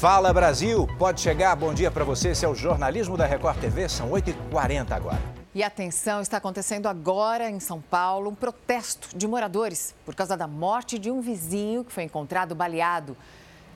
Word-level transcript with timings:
Fala 0.00 0.32
Brasil, 0.34 0.86
pode 0.98 1.20
chegar. 1.20 1.54
Bom 1.54 1.72
dia 1.72 1.90
para 1.90 2.04
você. 2.04 2.30
Esse 2.30 2.44
é 2.44 2.48
o 2.48 2.54
jornalismo 2.54 3.16
da 3.16 3.24
Record 3.24 3.58
TV. 3.58 3.88
São 3.88 4.10
8h40 4.10 4.90
agora. 4.90 5.18
E 5.54 5.62
atenção, 5.62 6.20
está 6.20 6.36
acontecendo 6.36 6.88
agora 6.88 7.48
em 7.48 7.60
São 7.60 7.80
Paulo 7.80 8.28
um 8.28 8.34
protesto 8.34 9.16
de 9.16 9.26
moradores 9.26 9.94
por 10.04 10.14
causa 10.14 10.36
da 10.36 10.48
morte 10.48 10.98
de 10.98 11.10
um 11.10 11.20
vizinho 11.20 11.84
que 11.84 11.92
foi 11.92 12.02
encontrado 12.02 12.54
baleado. 12.54 13.16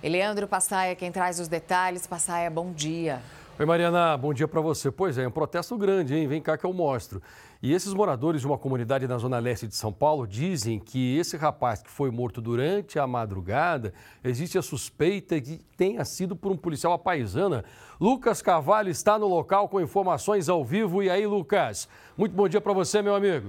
Eleandro 0.02 0.46
Passaia, 0.46 0.94
quem 0.94 1.10
traz 1.10 1.38
os 1.38 1.49
detalhes. 1.49 2.06
Passaia, 2.06 2.50
bom 2.50 2.72
dia. 2.72 3.22
Oi, 3.61 3.67
Mariana, 3.67 4.17
bom 4.17 4.33
dia 4.33 4.47
para 4.47 4.61
você. 4.61 4.88
Pois 4.88 5.19
é, 5.19 5.27
um 5.27 5.33
protesto 5.33 5.77
grande, 5.77 6.15
hein? 6.15 6.29
Vem 6.29 6.40
cá 6.40 6.57
que 6.57 6.65
eu 6.65 6.72
mostro. 6.72 7.21
E 7.61 7.72
esses 7.72 7.93
moradores 7.93 8.40
de 8.40 8.47
uma 8.47 8.57
comunidade 8.57 9.08
na 9.08 9.19
zona 9.19 9.40
leste 9.40 9.67
de 9.67 9.75
São 9.75 9.93
Paulo 9.93 10.29
dizem 10.29 10.79
que 10.79 11.19
esse 11.19 11.37
rapaz 11.37 11.83
que 11.83 11.90
foi 11.90 12.08
morto 12.08 12.40
durante 12.40 13.01
a 13.01 13.07
madrugada, 13.07 13.93
existe 14.22 14.57
a 14.57 14.63
suspeita 14.63 15.40
que 15.40 15.58
tenha 15.76 16.05
sido 16.05 16.37
por 16.37 16.52
um 16.52 16.57
policial 16.57 16.93
apaisana. 16.93 17.65
Lucas 18.01 18.41
Carvalho 18.41 18.91
está 18.91 19.19
no 19.19 19.27
local 19.27 19.69
com 19.69 19.80
informações 19.80 20.49
ao 20.49 20.65
vivo. 20.65 21.02
E 21.02 21.11
aí, 21.11 21.27
Lucas? 21.27 21.88
Muito 22.16 22.37
bom 22.37 22.49
dia 22.49 22.61
para 22.61 22.73
você, 22.73 23.02
meu 23.02 23.16
amigo. 23.16 23.49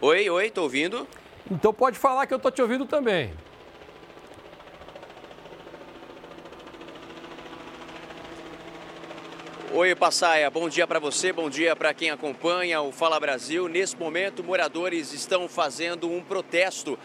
Oi, 0.00 0.30
oi, 0.30 0.50
tô 0.50 0.62
ouvindo. 0.62 1.06
Então 1.50 1.74
pode 1.74 1.98
falar 1.98 2.26
que 2.26 2.32
eu 2.32 2.38
tô 2.38 2.50
te 2.50 2.62
ouvindo 2.62 2.86
também. 2.86 3.34
Oi, 9.80 9.94
Passaia, 9.94 10.50
bom 10.50 10.68
dia 10.68 10.88
para 10.88 10.98
você, 10.98 11.32
bom 11.32 11.48
dia 11.48 11.76
para 11.76 11.94
quem 11.94 12.10
acompanha 12.10 12.82
o 12.82 12.90
Fala 12.90 13.20
Brasil. 13.20 13.68
Nesse 13.68 13.96
momento, 13.96 14.42
moradores 14.42 15.12
estão 15.12 15.48
fazendo 15.48 16.10
um 16.10 16.20
protesto 16.20 16.98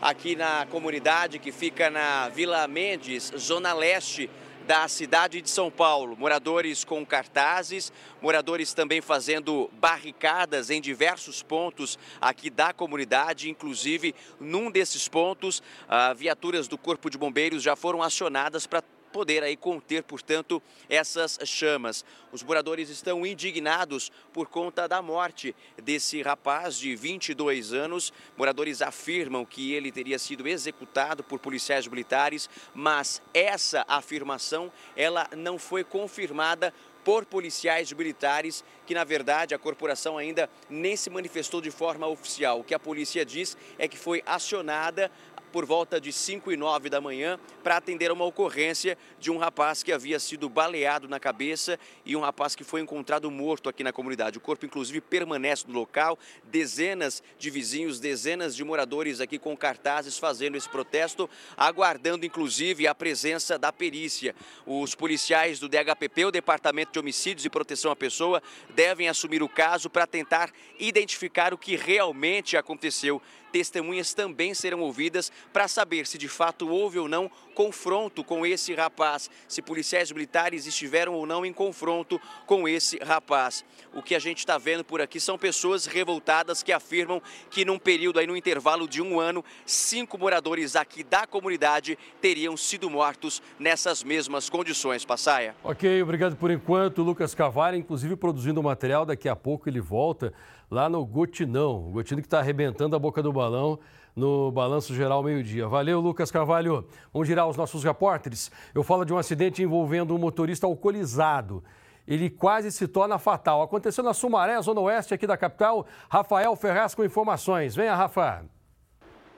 aqui 0.00 0.36
na 0.36 0.64
comunidade 0.66 1.40
que 1.40 1.50
fica 1.50 1.90
na 1.90 2.28
Vila 2.28 2.68
Mendes, 2.68 3.32
zona 3.36 3.72
leste 3.72 4.30
da 4.64 4.86
cidade 4.86 5.42
de 5.42 5.50
São 5.50 5.72
Paulo. 5.72 6.16
Moradores 6.16 6.84
com 6.84 7.04
cartazes, 7.04 7.92
moradores 8.22 8.72
também 8.72 9.00
fazendo 9.00 9.68
barricadas 9.72 10.70
em 10.70 10.80
diversos 10.80 11.42
pontos 11.42 11.98
aqui 12.20 12.48
da 12.48 12.72
comunidade, 12.72 13.50
inclusive 13.50 14.14
num 14.38 14.70
desses 14.70 15.08
pontos, 15.08 15.60
ah, 15.88 16.12
viaturas 16.12 16.68
do 16.68 16.78
Corpo 16.78 17.10
de 17.10 17.18
Bombeiros 17.18 17.60
já 17.60 17.74
foram 17.74 18.04
acionadas 18.04 18.68
para 18.68 18.84
poder 19.12 19.42
aí 19.42 19.56
conter, 19.56 20.02
portanto, 20.02 20.62
essas 20.88 21.38
chamas. 21.44 22.04
Os 22.32 22.42
moradores 22.42 22.88
estão 22.88 23.26
indignados 23.26 24.10
por 24.32 24.46
conta 24.48 24.88
da 24.88 25.02
morte 25.02 25.54
desse 25.82 26.22
rapaz 26.22 26.76
de 26.76 26.94
22 26.94 27.72
anos. 27.72 28.12
Moradores 28.36 28.80
afirmam 28.82 29.44
que 29.44 29.72
ele 29.72 29.90
teria 29.90 30.18
sido 30.18 30.46
executado 30.46 31.24
por 31.24 31.38
policiais 31.38 31.86
militares, 31.86 32.48
mas 32.74 33.20
essa 33.34 33.84
afirmação 33.88 34.72
ela 34.96 35.28
não 35.36 35.58
foi 35.58 35.84
confirmada 35.84 36.72
por 37.04 37.24
policiais 37.24 37.92
militares, 37.92 38.64
que 38.86 38.94
na 38.94 39.04
verdade 39.04 39.54
a 39.54 39.58
corporação 39.58 40.18
ainda 40.18 40.50
nem 40.68 40.96
se 40.96 41.08
manifestou 41.10 41.60
de 41.60 41.70
forma 41.70 42.06
oficial. 42.06 42.60
O 42.60 42.64
que 42.64 42.74
a 42.74 42.78
polícia 42.78 43.24
diz 43.24 43.56
é 43.78 43.88
que 43.88 43.96
foi 43.96 44.22
acionada 44.26 45.10
por 45.50 45.66
volta 45.66 46.00
de 46.00 46.12
5 46.12 46.52
e 46.52 46.56
9 46.56 46.88
da 46.88 47.00
manhã 47.00 47.38
para 47.62 47.76
atender 47.76 48.10
uma 48.10 48.24
ocorrência 48.24 48.96
de 49.18 49.30
um 49.30 49.38
rapaz 49.38 49.82
que 49.82 49.92
havia 49.92 50.18
sido 50.18 50.48
baleado 50.48 51.08
na 51.08 51.20
cabeça 51.20 51.78
e 52.04 52.16
um 52.16 52.20
rapaz 52.20 52.54
que 52.54 52.64
foi 52.64 52.80
encontrado 52.80 53.30
morto 53.30 53.68
aqui 53.68 53.82
na 53.82 53.92
comunidade. 53.92 54.38
O 54.38 54.40
corpo, 54.40 54.64
inclusive, 54.64 55.00
permanece 55.00 55.64
no 55.66 55.74
local. 55.74 56.18
Dezenas 56.44 57.22
de 57.38 57.50
vizinhos, 57.50 58.00
dezenas 58.00 58.54
de 58.54 58.64
moradores 58.64 59.20
aqui 59.20 59.38
com 59.38 59.56
cartazes 59.56 60.18
fazendo 60.18 60.56
esse 60.56 60.68
protesto, 60.68 61.28
aguardando, 61.56 62.24
inclusive, 62.24 62.86
a 62.86 62.94
presença 62.94 63.58
da 63.58 63.72
perícia. 63.72 64.34
Os 64.66 64.94
policiais 64.94 65.58
do 65.58 65.68
DHPP, 65.68 66.26
o 66.26 66.30
Departamento 66.30 66.92
de 66.92 66.98
Homicídios 66.98 67.44
e 67.44 67.50
Proteção 67.50 67.90
à 67.90 67.96
Pessoa, 67.96 68.42
devem 68.74 69.08
assumir 69.08 69.42
o 69.42 69.48
caso 69.48 69.90
para 69.90 70.06
tentar 70.06 70.50
identificar 70.78 71.52
o 71.52 71.58
que 71.58 71.76
realmente 71.76 72.56
aconteceu 72.56 73.20
testemunhas 73.50 74.14
também 74.14 74.54
serão 74.54 74.80
ouvidas 74.80 75.30
para 75.52 75.68
saber 75.68 76.06
se 76.06 76.16
de 76.16 76.28
fato 76.28 76.68
houve 76.68 76.98
ou 76.98 77.08
não 77.08 77.30
confronto 77.54 78.24
com 78.24 78.46
esse 78.46 78.74
rapaz, 78.74 79.28
se 79.46 79.60
policiais 79.60 80.10
militares 80.10 80.66
estiveram 80.66 81.12
ou 81.14 81.26
não 81.26 81.44
em 81.44 81.52
confronto 81.52 82.20
com 82.46 82.66
esse 82.66 82.98
rapaz. 82.98 83.64
O 83.92 84.02
que 84.02 84.14
a 84.14 84.18
gente 84.18 84.38
está 84.38 84.56
vendo 84.56 84.84
por 84.84 85.00
aqui 85.00 85.20
são 85.20 85.36
pessoas 85.36 85.84
revoltadas 85.84 86.62
que 86.62 86.72
afirmam 86.72 87.20
que 87.50 87.64
num 87.64 87.78
período 87.78 88.18
aí, 88.18 88.26
no 88.26 88.36
intervalo 88.36 88.88
de 88.88 89.02
um 89.02 89.20
ano, 89.20 89.44
cinco 89.66 90.16
moradores 90.16 90.76
aqui 90.76 91.04
da 91.04 91.26
comunidade 91.26 91.98
teriam 92.20 92.56
sido 92.56 92.88
mortos 92.88 93.42
nessas 93.58 94.02
mesmas 94.02 94.48
condições. 94.48 95.04
Passaia. 95.04 95.54
Ok, 95.62 96.02
obrigado 96.02 96.36
por 96.36 96.50
enquanto. 96.50 97.02
Lucas 97.02 97.34
Cavalho, 97.34 97.76
inclusive 97.76 98.16
produzindo 98.16 98.60
o 98.60 98.62
material, 98.62 99.04
daqui 99.04 99.28
a 99.28 99.36
pouco 99.36 99.68
ele 99.68 99.80
volta 99.80 100.32
lá 100.70 100.88
no 100.88 101.04
Gotinão. 101.04 101.88
O 101.88 101.90
Gotino 101.90 102.20
que 102.20 102.26
está 102.26 102.38
arrebentando 102.38 102.94
a 102.94 102.98
boca 102.98 103.22
do 103.22 103.32
balão 103.32 103.78
no 104.14 104.50
Balanço 104.52 104.94
Geral 104.94 105.22
meio-dia. 105.22 105.66
Valeu, 105.66 106.00
Lucas 106.00 106.30
Carvalho. 106.30 106.86
Vamos 107.12 107.26
girar 107.26 107.48
os 107.48 107.56
nossos 107.56 107.82
repórteres. 107.82 108.50
Eu 108.74 108.82
falo 108.82 109.04
de 109.04 109.12
um 109.12 109.18
acidente 109.18 109.62
envolvendo 109.62 110.14
um 110.14 110.18
motorista 110.18 110.66
alcoolizado. 110.66 111.64
Ele 112.06 112.28
quase 112.28 112.70
se 112.72 112.88
torna 112.88 113.18
fatal. 113.18 113.62
Aconteceu 113.62 114.02
na 114.02 114.14
Sumaré, 114.14 114.60
zona 114.62 114.80
oeste 114.80 115.14
aqui 115.14 115.26
da 115.26 115.36
capital. 115.36 115.86
Rafael 116.08 116.54
Ferraz 116.56 116.94
com 116.94 117.04
informações. 117.04 117.74
Venha, 117.74 117.94
Rafa. 117.94 118.44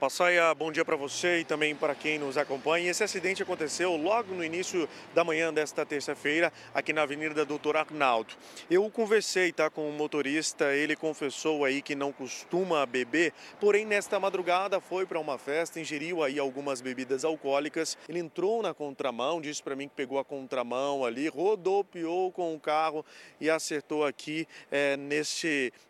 Passaia, 0.03 0.53
bom 0.53 0.69
dia 0.69 0.83
para 0.83 0.97
você 0.97 1.39
e 1.39 1.45
também 1.45 1.73
para 1.73 1.95
quem 1.95 2.19
nos 2.19 2.37
acompanha. 2.37 2.91
Esse 2.91 3.05
acidente 3.05 3.41
aconteceu 3.41 3.95
logo 3.95 4.35
no 4.35 4.43
início 4.43 4.85
da 5.15 5.23
manhã 5.23 5.53
desta 5.53 5.85
terça-feira, 5.85 6.51
aqui 6.73 6.91
na 6.91 7.03
Avenida 7.03 7.45
Doutor 7.45 7.77
Arnaldo. 7.77 8.33
Eu 8.69 8.89
conversei 8.89 9.53
tá, 9.53 9.69
com 9.69 9.89
o 9.89 9.93
motorista, 9.93 10.75
ele 10.75 10.97
confessou 10.97 11.63
aí 11.63 11.81
que 11.81 11.95
não 11.95 12.11
costuma 12.11 12.85
beber, 12.85 13.31
porém 13.61 13.85
nesta 13.85 14.19
madrugada 14.19 14.81
foi 14.81 15.05
para 15.05 15.17
uma 15.17 15.37
festa, 15.37 15.79
ingeriu 15.79 16.21
aí 16.21 16.37
algumas 16.37 16.81
bebidas 16.81 17.23
alcoólicas. 17.23 17.97
Ele 18.09 18.19
entrou 18.19 18.61
na 18.61 18.73
contramão, 18.73 19.39
disse 19.39 19.63
para 19.63 19.73
mim 19.73 19.87
que 19.87 19.95
pegou 19.95 20.19
a 20.19 20.25
contramão 20.25 21.05
ali, 21.05 21.29
rodopiou 21.29 22.29
com 22.29 22.53
o 22.53 22.59
carro 22.59 23.05
e 23.39 23.49
acertou 23.49 24.05
aqui 24.05 24.45
é, 24.69 24.97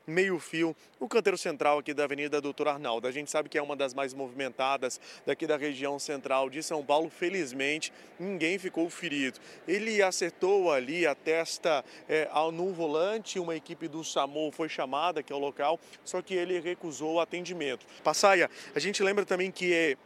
meio-fio 0.05 0.75
o 0.99 1.07
canteiro 1.07 1.37
central 1.37 1.79
aqui 1.79 1.93
da 1.93 2.03
Avenida 2.03 2.39
Doutor 2.39 2.67
Arnaldo. 2.67 3.07
A 3.07 3.11
gente 3.11 3.29
sabe 3.29 3.49
que 3.49 3.57
é 3.57 3.61
uma 3.61 3.75
das 3.75 3.93
mais 3.93 4.02
movimentadas 4.11 4.99
daqui 5.23 5.45
da 5.45 5.55
região 5.55 5.99
central 5.99 6.49
de 6.49 6.63
São 6.63 6.83
Paulo. 6.83 7.11
Felizmente, 7.11 7.93
ninguém 8.19 8.57
ficou 8.57 8.89
ferido. 8.89 9.39
Ele 9.67 10.01
acertou 10.01 10.71
ali 10.71 11.05
a 11.05 11.13
testa 11.13 11.85
é, 12.09 12.27
no 12.51 12.73
volante, 12.73 13.37
uma 13.37 13.55
equipe 13.55 13.87
do 13.87 14.03
SAMU 14.03 14.51
foi 14.51 14.67
chamada 14.67 15.19
aqui 15.19 15.31
ao 15.31 15.39
local, 15.39 15.79
só 16.03 16.21
que 16.21 16.33
ele 16.33 16.59
recusou 16.59 17.15
o 17.15 17.19
atendimento. 17.19 17.85
Passaia, 18.03 18.49
a 18.73 18.79
gente 18.79 19.03
lembra 19.03 19.25
também 19.25 19.51
que 19.51 19.73
é, 19.73 19.97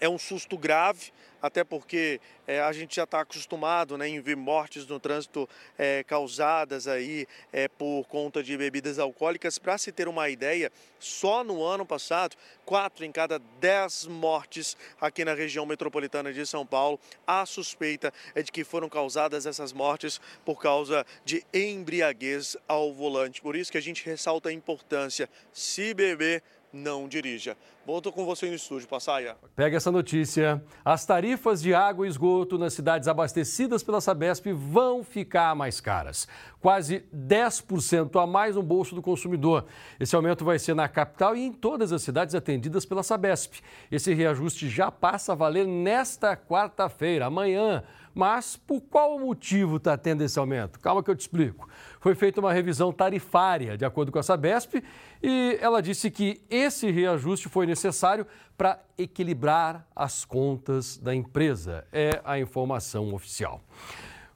é 0.00 0.08
um 0.08 0.18
susto 0.18 0.56
grave, 0.56 1.12
até 1.40 1.62
porque 1.62 2.20
é, 2.46 2.60
a 2.60 2.72
gente 2.72 2.96
já 2.96 3.04
está 3.04 3.20
acostumado 3.20 3.96
né, 3.96 4.08
em 4.08 4.20
ver 4.20 4.36
mortes 4.36 4.86
no 4.86 4.98
trânsito 4.98 5.48
é, 5.76 6.02
causadas 6.02 6.88
aí 6.88 7.26
é, 7.52 7.68
por 7.68 8.04
conta 8.08 8.42
de 8.42 8.56
bebidas 8.56 8.98
alcoólicas. 8.98 9.58
Para 9.58 9.78
se 9.78 9.92
ter 9.92 10.08
uma 10.08 10.28
ideia, 10.28 10.72
só 10.98 11.44
no 11.44 11.62
ano 11.62 11.86
passado, 11.86 12.36
quatro 12.64 13.04
em 13.04 13.12
cada 13.12 13.38
dez 13.60 14.06
mortes 14.06 14.76
aqui 15.00 15.24
na 15.24 15.34
região 15.34 15.64
metropolitana 15.64 16.32
de 16.32 16.44
São 16.44 16.66
Paulo, 16.66 16.98
a 17.26 17.46
suspeita 17.46 18.12
é 18.34 18.42
de 18.42 18.50
que 18.50 18.64
foram 18.64 18.88
causadas 18.88 19.46
essas 19.46 19.72
mortes 19.72 20.20
por 20.44 20.60
causa 20.60 21.06
de 21.24 21.44
embriaguez 21.54 22.56
ao 22.66 22.92
volante. 22.92 23.40
Por 23.40 23.54
isso 23.54 23.70
que 23.70 23.78
a 23.78 23.82
gente 23.82 24.04
ressalta 24.04 24.48
a 24.48 24.52
importância, 24.52 25.28
se 25.52 25.94
beber, 25.94 26.42
não 26.72 27.08
dirija. 27.08 27.56
Volto 27.86 28.12
com 28.12 28.24
você 28.24 28.48
no 28.48 28.54
estúdio, 28.54 28.86
Passaia. 28.86 29.36
Pega 29.56 29.76
essa 29.76 29.90
notícia. 29.90 30.62
As 30.84 31.06
tarifas 31.06 31.62
de 31.62 31.72
água 31.74 32.06
e 32.06 32.10
esgoto 32.10 32.58
nas 32.58 32.74
cidades 32.74 33.08
abastecidas 33.08 33.82
pela 33.82 34.00
Sabesp 34.00 34.46
vão 34.52 35.02
ficar 35.02 35.54
mais 35.54 35.80
caras. 35.80 36.28
Quase 36.60 37.04
10% 37.14 38.22
a 38.22 38.26
mais 38.26 38.56
no 38.56 38.62
bolso 38.62 38.94
do 38.94 39.00
consumidor. 39.00 39.64
Esse 39.98 40.14
aumento 40.14 40.44
vai 40.44 40.58
ser 40.58 40.74
na 40.74 40.88
capital 40.88 41.34
e 41.34 41.40
em 41.40 41.52
todas 41.52 41.92
as 41.92 42.02
cidades 42.02 42.34
atendidas 42.34 42.84
pela 42.84 43.02
Sabesp. 43.02 43.60
Esse 43.90 44.12
reajuste 44.12 44.68
já 44.68 44.90
passa 44.90 45.32
a 45.32 45.36
valer 45.36 45.66
nesta 45.66 46.36
quarta-feira, 46.36 47.26
amanhã. 47.26 47.82
Mas 48.18 48.56
por 48.56 48.80
qual 48.80 49.16
motivo 49.16 49.76
está 49.76 49.96
tendo 49.96 50.24
esse 50.24 50.36
aumento? 50.40 50.80
Calma 50.80 51.04
que 51.04 51.08
eu 51.08 51.14
te 51.14 51.20
explico. 51.20 51.68
Foi 52.00 52.16
feita 52.16 52.40
uma 52.40 52.52
revisão 52.52 52.92
tarifária, 52.92 53.78
de 53.78 53.84
acordo 53.84 54.10
com 54.10 54.18
a 54.18 54.24
Sabesp, 54.24 54.82
e 55.22 55.56
ela 55.60 55.80
disse 55.80 56.10
que 56.10 56.42
esse 56.50 56.90
reajuste 56.90 57.48
foi 57.48 57.64
necessário 57.64 58.26
para 58.56 58.80
equilibrar 58.98 59.86
as 59.94 60.24
contas 60.24 60.98
da 60.98 61.14
empresa. 61.14 61.86
É 61.92 62.20
a 62.24 62.40
informação 62.40 63.14
oficial. 63.14 63.60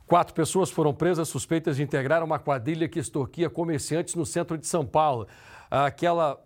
Quatro 0.07 0.33
pessoas 0.33 0.71
foram 0.71 0.95
presas 0.95 1.27
suspeitas 1.27 1.75
de 1.75 1.83
integrar 1.83 2.23
uma 2.23 2.39
quadrilha 2.39 2.89
que 2.89 3.01
extorquia 3.01 3.51
comerciantes 3.51 4.15
no 4.15 4.25
centro 4.25 4.57
de 4.57 4.67
São 4.69 4.87
Paulo. 4.87 5.27
Aquela. 5.69 6.41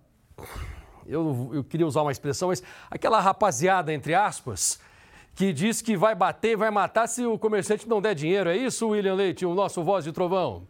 Eu, 1.06 1.50
eu 1.52 1.62
queria 1.62 1.86
usar 1.86 2.00
uma 2.00 2.12
expressão, 2.12 2.48
mas 2.48 2.62
aquela 2.90 3.20
rapaziada, 3.20 3.92
entre 3.92 4.14
aspas, 4.14 4.80
que 5.36 5.52
diz 5.52 5.82
que 5.82 5.98
vai 5.98 6.14
bater 6.14 6.56
vai 6.56 6.70
matar 6.70 7.06
se 7.06 7.24
o 7.26 7.38
comerciante 7.38 7.86
não 7.86 8.00
der 8.00 8.14
dinheiro. 8.14 8.48
É 8.48 8.56
isso, 8.56 8.88
William 8.88 9.14
Leite, 9.14 9.44
o 9.44 9.54
nosso 9.54 9.84
voz 9.84 10.02
de 10.02 10.10
trovão? 10.10 10.66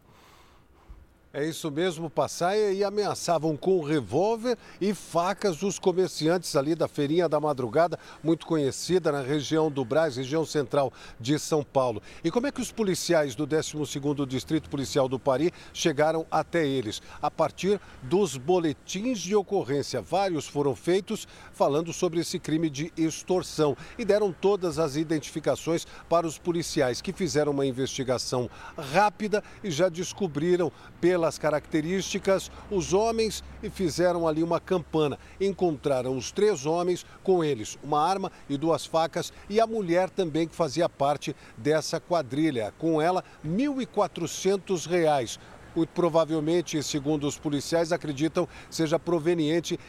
É 1.33 1.43
isso 1.45 1.69
mesmo, 1.69 2.09
Passaia, 2.09 2.71
e 2.71 2.85
ameaçavam 2.85 3.57
com 3.57 3.83
revólver 3.83 4.57
e 4.79 4.93
facas 4.93 5.61
os 5.61 5.77
comerciantes 5.77 6.55
ali 6.55 6.73
da 6.73 6.87
Feirinha 6.87 7.27
da 7.27 7.37
Madrugada, 7.37 7.99
muito 8.23 8.45
conhecida 8.47 9.11
na 9.11 9.21
região 9.21 9.69
do 9.69 9.83
Brás, 9.83 10.15
região 10.15 10.45
central 10.45 10.91
de 11.19 11.37
São 11.37 11.63
Paulo. 11.63 12.01
E 12.23 12.31
como 12.31 12.47
é 12.47 12.51
que 12.51 12.61
os 12.61 12.71
policiais 12.71 13.35
do 13.35 13.45
12º 13.45 14.25
Distrito 14.25 14.69
Policial 14.69 15.09
do 15.09 15.19
Pari 15.19 15.51
chegaram 15.73 16.25
até 16.31 16.65
eles? 16.65 17.01
A 17.21 17.29
partir 17.29 17.79
dos 18.03 18.37
boletins 18.37 19.19
de 19.19 19.35
ocorrência. 19.35 20.01
Vários 20.01 20.47
foram 20.47 20.77
feitos 20.77 21.27
falando 21.51 21.91
sobre 21.91 22.21
esse 22.21 22.39
crime 22.39 22.69
de 22.69 22.91
extorsão 22.95 23.75
e 23.97 24.05
deram 24.05 24.31
todas 24.31 24.79
as 24.79 24.95
identificações 24.95 25.85
para 26.07 26.25
os 26.25 26.37
policiais 26.37 27.01
que 27.01 27.11
fizeram 27.11 27.51
uma 27.51 27.65
investigação 27.65 28.49
rápida 28.77 29.43
e 29.61 29.69
já 29.69 29.89
descobriram 29.89 30.71
pela 31.01 31.16
pelas 31.17 31.39
características 31.39 32.51
os 32.69 32.93
homens 32.93 33.43
e 33.63 33.71
fizeram 33.71 34.27
ali 34.27 34.43
uma 34.43 34.59
campana. 34.59 35.17
Encontraram 35.41 36.15
os 36.15 36.31
três 36.31 36.63
homens, 36.63 37.03
com 37.23 37.43
eles 37.43 37.75
uma 37.83 38.07
arma 38.07 38.31
e 38.47 38.55
duas 38.55 38.85
facas, 38.85 39.33
e 39.49 39.59
a 39.59 39.65
mulher 39.65 40.11
também 40.11 40.47
que 40.47 40.55
fazia 40.55 40.87
parte 40.87 41.35
dessa 41.57 41.99
quadrilha. 41.99 42.71
Com 42.77 43.01
ela, 43.01 43.23
R$ 43.43 43.49
1.400 43.49 45.39
muito 45.77 45.89
provavelmente, 45.89 46.81
segundo 46.81 47.27
os 47.27 47.37
policiais, 47.37 47.91
acreditam 47.91 48.47
seja 48.67 48.97
proveniente 48.97 49.79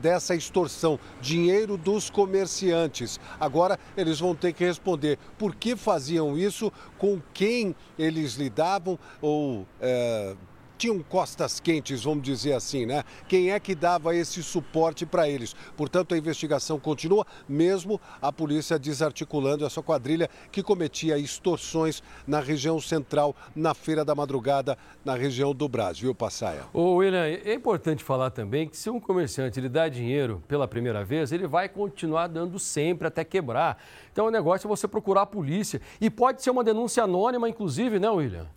dessa 0.00 0.34
extorsão, 0.34 0.98
dinheiro 1.20 1.76
dos 1.76 2.08
comerciantes. 2.08 3.20
Agora 3.38 3.78
eles 3.96 4.18
vão 4.18 4.34
ter 4.34 4.54
que 4.54 4.64
responder 4.64 5.18
por 5.38 5.54
que 5.54 5.76
faziam 5.76 6.38
isso, 6.38 6.72
com 6.96 7.20
quem 7.34 7.76
eles 7.98 8.34
lidavam 8.34 8.98
ou 9.20 9.66
é, 9.78 10.34
tinham 10.80 10.98
costas 11.02 11.60
quentes, 11.60 12.04
vamos 12.04 12.22
dizer 12.22 12.54
assim, 12.54 12.86
né? 12.86 13.04
Quem 13.28 13.50
é 13.50 13.60
que 13.60 13.74
dava 13.74 14.16
esse 14.16 14.42
suporte 14.42 15.04
para 15.04 15.28
eles? 15.28 15.54
Portanto, 15.76 16.14
a 16.14 16.18
investigação 16.18 16.80
continua, 16.80 17.26
mesmo 17.46 18.00
a 18.20 18.32
polícia 18.32 18.78
desarticulando 18.78 19.66
essa 19.66 19.82
quadrilha 19.82 20.30
que 20.50 20.62
cometia 20.62 21.18
extorsões 21.18 22.02
na 22.26 22.40
região 22.40 22.80
central, 22.80 23.36
na 23.54 23.74
feira 23.74 24.06
da 24.06 24.14
madrugada, 24.14 24.78
na 25.04 25.14
região 25.14 25.54
do 25.54 25.68
Brasil, 25.68 26.00
viu, 26.00 26.14
Passaia? 26.14 26.62
Ô, 26.72 26.94
William, 26.94 27.26
é 27.26 27.52
importante 27.52 28.02
falar 28.02 28.30
também 28.30 28.66
que 28.66 28.74
se 28.74 28.88
um 28.88 28.98
comerciante 28.98 29.60
ele 29.60 29.68
dá 29.68 29.86
dinheiro 29.86 30.42
pela 30.48 30.66
primeira 30.66 31.04
vez, 31.04 31.30
ele 31.30 31.46
vai 31.46 31.68
continuar 31.68 32.26
dando 32.26 32.58
sempre 32.58 33.06
até 33.06 33.22
quebrar. 33.22 33.76
Então, 34.10 34.28
o 34.28 34.30
negócio 34.30 34.66
é 34.66 34.68
você 34.68 34.88
procurar 34.88 35.22
a 35.22 35.26
polícia. 35.26 35.78
E 36.00 36.08
pode 36.08 36.42
ser 36.42 36.50
uma 36.50 36.64
denúncia 36.64 37.04
anônima, 37.04 37.50
inclusive, 37.50 37.98
né, 37.98 38.08
William? 38.08 38.48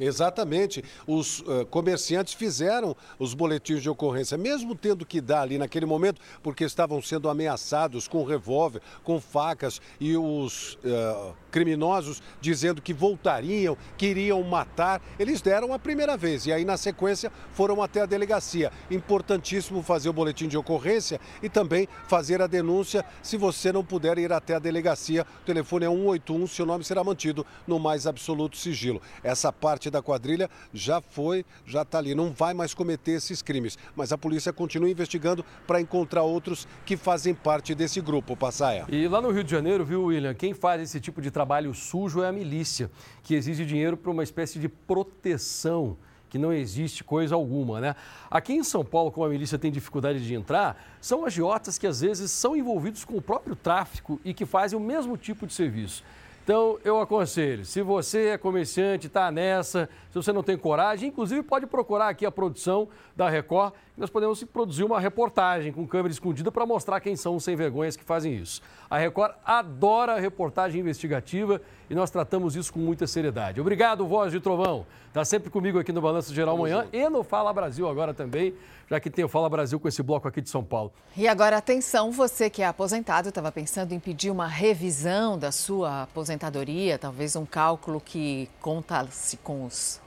Exatamente. 0.00 0.84
Os 1.06 1.40
uh, 1.40 1.66
comerciantes 1.70 2.34
fizeram 2.34 2.96
os 3.18 3.34
boletins 3.34 3.82
de 3.82 3.90
ocorrência, 3.90 4.38
mesmo 4.38 4.74
tendo 4.74 5.04
que 5.04 5.20
dar 5.20 5.42
ali 5.42 5.58
naquele 5.58 5.86
momento, 5.86 6.20
porque 6.42 6.64
estavam 6.64 7.02
sendo 7.02 7.28
ameaçados 7.28 8.06
com 8.06 8.24
revólver, 8.24 8.80
com 9.02 9.20
facas 9.20 9.80
e 10.00 10.16
os 10.16 10.74
uh, 10.74 11.34
criminosos 11.50 12.22
dizendo 12.40 12.80
que 12.80 12.92
voltariam, 12.92 13.76
queriam 13.96 14.42
matar. 14.42 15.02
Eles 15.18 15.40
deram 15.40 15.72
a 15.72 15.78
primeira 15.78 16.16
vez 16.16 16.46
e 16.46 16.52
aí, 16.52 16.64
na 16.64 16.76
sequência, 16.76 17.32
foram 17.52 17.82
até 17.82 18.02
a 18.02 18.06
delegacia. 18.06 18.72
Importantíssimo 18.90 19.82
fazer 19.82 20.08
o 20.08 20.12
boletim 20.12 20.48
de 20.48 20.56
ocorrência 20.56 21.20
e 21.42 21.48
também 21.48 21.88
fazer 22.06 22.40
a 22.40 22.46
denúncia 22.46 23.04
se 23.22 23.36
você 23.36 23.72
não 23.72 23.84
puder 23.84 24.18
ir 24.18 24.32
até 24.32 24.54
a 24.54 24.58
delegacia. 24.58 25.26
O 25.42 25.46
telefone 25.46 25.86
é 25.86 25.88
181, 25.88 26.46
seu 26.46 26.66
nome 26.66 26.84
será 26.84 27.02
mantido 27.02 27.44
no 27.66 27.78
mais 27.78 28.06
absoluto 28.06 28.56
sigilo. 28.56 29.00
Essa 29.22 29.52
parte 29.52 29.87
parte 29.88 29.90
da 29.90 30.02
quadrilha 30.02 30.50
já 30.72 31.00
foi, 31.00 31.44
já 31.66 31.82
está 31.82 31.98
ali, 31.98 32.14
não 32.14 32.30
vai 32.30 32.54
mais 32.54 32.74
cometer 32.74 33.12
esses 33.12 33.42
crimes. 33.42 33.78
Mas 33.96 34.12
a 34.12 34.18
polícia 34.18 34.52
continua 34.52 34.88
investigando 34.88 35.44
para 35.66 35.80
encontrar 35.80 36.22
outros 36.22 36.68
que 36.84 36.96
fazem 36.96 37.34
parte 37.34 37.74
desse 37.74 38.00
grupo, 38.00 38.36
Passaia. 38.36 38.86
E 38.88 39.08
lá 39.08 39.20
no 39.20 39.30
Rio 39.30 39.42
de 39.42 39.50
Janeiro, 39.50 39.84
viu, 39.84 40.04
William, 40.04 40.34
quem 40.34 40.54
faz 40.54 40.82
esse 40.82 41.00
tipo 41.00 41.20
de 41.20 41.30
trabalho 41.30 41.74
sujo 41.74 42.22
é 42.22 42.28
a 42.28 42.32
milícia, 42.32 42.90
que 43.22 43.34
exige 43.34 43.64
dinheiro 43.64 43.96
para 43.96 44.10
uma 44.10 44.22
espécie 44.22 44.58
de 44.58 44.68
proteção 44.68 45.96
que 46.30 46.36
não 46.36 46.52
existe 46.52 47.02
coisa 47.02 47.34
alguma, 47.34 47.80
né? 47.80 47.96
Aqui 48.30 48.52
em 48.52 48.62
São 48.62 48.84
Paulo, 48.84 49.10
como 49.10 49.24
a 49.24 49.30
milícia 49.30 49.58
tem 49.58 49.72
dificuldade 49.72 50.22
de 50.26 50.34
entrar, 50.34 50.76
são 51.00 51.24
agiotas 51.24 51.78
que 51.78 51.86
às 51.86 52.02
vezes 52.02 52.30
são 52.30 52.54
envolvidos 52.54 53.02
com 53.02 53.16
o 53.16 53.22
próprio 53.22 53.56
tráfico 53.56 54.20
e 54.22 54.34
que 54.34 54.44
fazem 54.44 54.78
o 54.78 54.82
mesmo 54.82 55.16
tipo 55.16 55.46
de 55.46 55.54
serviço. 55.54 56.04
Então, 56.48 56.78
eu 56.82 56.98
aconselho, 56.98 57.62
se 57.62 57.82
você 57.82 58.28
é 58.28 58.38
comerciante, 58.38 59.06
está 59.06 59.30
nessa, 59.30 59.86
se 60.08 60.14
você 60.14 60.32
não 60.32 60.42
tem 60.42 60.56
coragem, 60.56 61.10
inclusive 61.10 61.42
pode 61.42 61.66
procurar 61.66 62.08
aqui 62.08 62.24
a 62.24 62.30
produção 62.30 62.88
da 63.14 63.28
Record, 63.28 63.74
nós 63.98 64.08
podemos 64.08 64.42
produzir 64.44 64.84
uma 64.84 65.00
reportagem 65.00 65.72
com 65.72 65.84
câmera 65.84 66.12
escondida 66.12 66.52
para 66.52 66.64
mostrar 66.64 67.00
quem 67.00 67.16
são 67.16 67.34
os 67.34 67.42
sem 67.42 67.56
vergonhas 67.56 67.96
que 67.96 68.04
fazem 68.04 68.36
isso. 68.36 68.62
A 68.88 68.96
Record 68.96 69.34
adora 69.44 70.14
a 70.14 70.20
reportagem 70.20 70.80
investigativa 70.80 71.60
e 71.90 71.94
nós 71.96 72.08
tratamos 72.08 72.54
isso 72.54 72.72
com 72.72 72.78
muita 72.78 73.08
seriedade. 73.08 73.60
Obrigado, 73.60 74.06
Voz 74.06 74.30
de 74.30 74.38
Trovão. 74.38 74.86
Está 75.08 75.24
sempre 75.24 75.50
comigo 75.50 75.80
aqui 75.80 75.92
no 75.92 76.00
Balanço 76.00 76.32
Geral 76.32 76.54
amanhã 76.54 76.86
e 76.92 77.08
no 77.08 77.24
Fala 77.24 77.52
Brasil 77.52 77.88
agora 77.88 78.14
também, 78.14 78.54
já 78.88 79.00
que 79.00 79.10
tem 79.10 79.24
o 79.24 79.28
Fala 79.28 79.48
Brasil 79.48 79.80
com 79.80 79.88
esse 79.88 80.02
bloco 80.02 80.28
aqui 80.28 80.40
de 80.40 80.48
São 80.48 80.62
Paulo. 80.62 80.92
E 81.16 81.26
agora, 81.26 81.56
atenção, 81.56 82.12
você 82.12 82.48
que 82.48 82.62
é 82.62 82.66
aposentado, 82.66 83.30
estava 83.30 83.50
pensando 83.50 83.92
em 83.92 83.98
pedir 83.98 84.30
uma 84.30 84.46
revisão 84.46 85.36
da 85.36 85.50
sua 85.50 86.02
aposentadoria, 86.04 86.98
talvez 86.98 87.34
um 87.34 87.44
cálculo 87.44 88.00
que 88.00 88.48
conta-se 88.60 89.38
com 89.38 89.64
os 89.64 90.00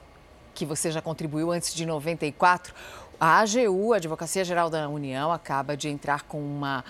que 0.54 0.66
você 0.66 0.90
já 0.90 1.00
contribuiu 1.00 1.50
antes 1.50 1.74
de 1.74 1.86
94. 1.86 2.74
A 3.24 3.38
AGU, 3.38 3.92
a 3.92 3.98
Advocacia 3.98 4.44
Geral 4.44 4.68
da 4.68 4.88
União, 4.88 5.30
acaba 5.30 5.76
de 5.76 5.88
entrar 5.88 6.24
com 6.24 6.40
uma 6.40 6.84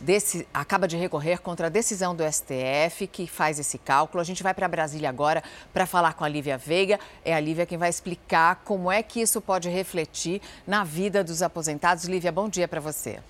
desse, 0.00 0.48
acaba 0.54 0.88
de 0.88 0.96
recorrer 0.96 1.42
contra 1.42 1.66
a 1.66 1.68
decisão 1.68 2.16
do 2.16 2.22
STF 2.24 3.06
que 3.06 3.26
faz 3.26 3.58
esse 3.58 3.76
cálculo. 3.76 4.22
A 4.22 4.24
gente 4.24 4.42
vai 4.42 4.54
para 4.54 4.66
Brasília 4.66 5.10
agora 5.10 5.44
para 5.74 5.84
falar 5.84 6.14
com 6.14 6.24
a 6.24 6.28
Lívia 6.28 6.56
Veiga. 6.56 6.98
É 7.22 7.34
a 7.34 7.38
Lívia 7.38 7.66
quem 7.66 7.76
vai 7.76 7.90
explicar 7.90 8.62
como 8.64 8.90
é 8.90 9.02
que 9.02 9.20
isso 9.20 9.42
pode 9.42 9.68
refletir 9.68 10.40
na 10.66 10.84
vida 10.84 11.22
dos 11.22 11.42
aposentados. 11.42 12.04
Lívia, 12.04 12.32
bom 12.32 12.48
dia 12.48 12.66
para 12.66 12.80
você. 12.80 13.20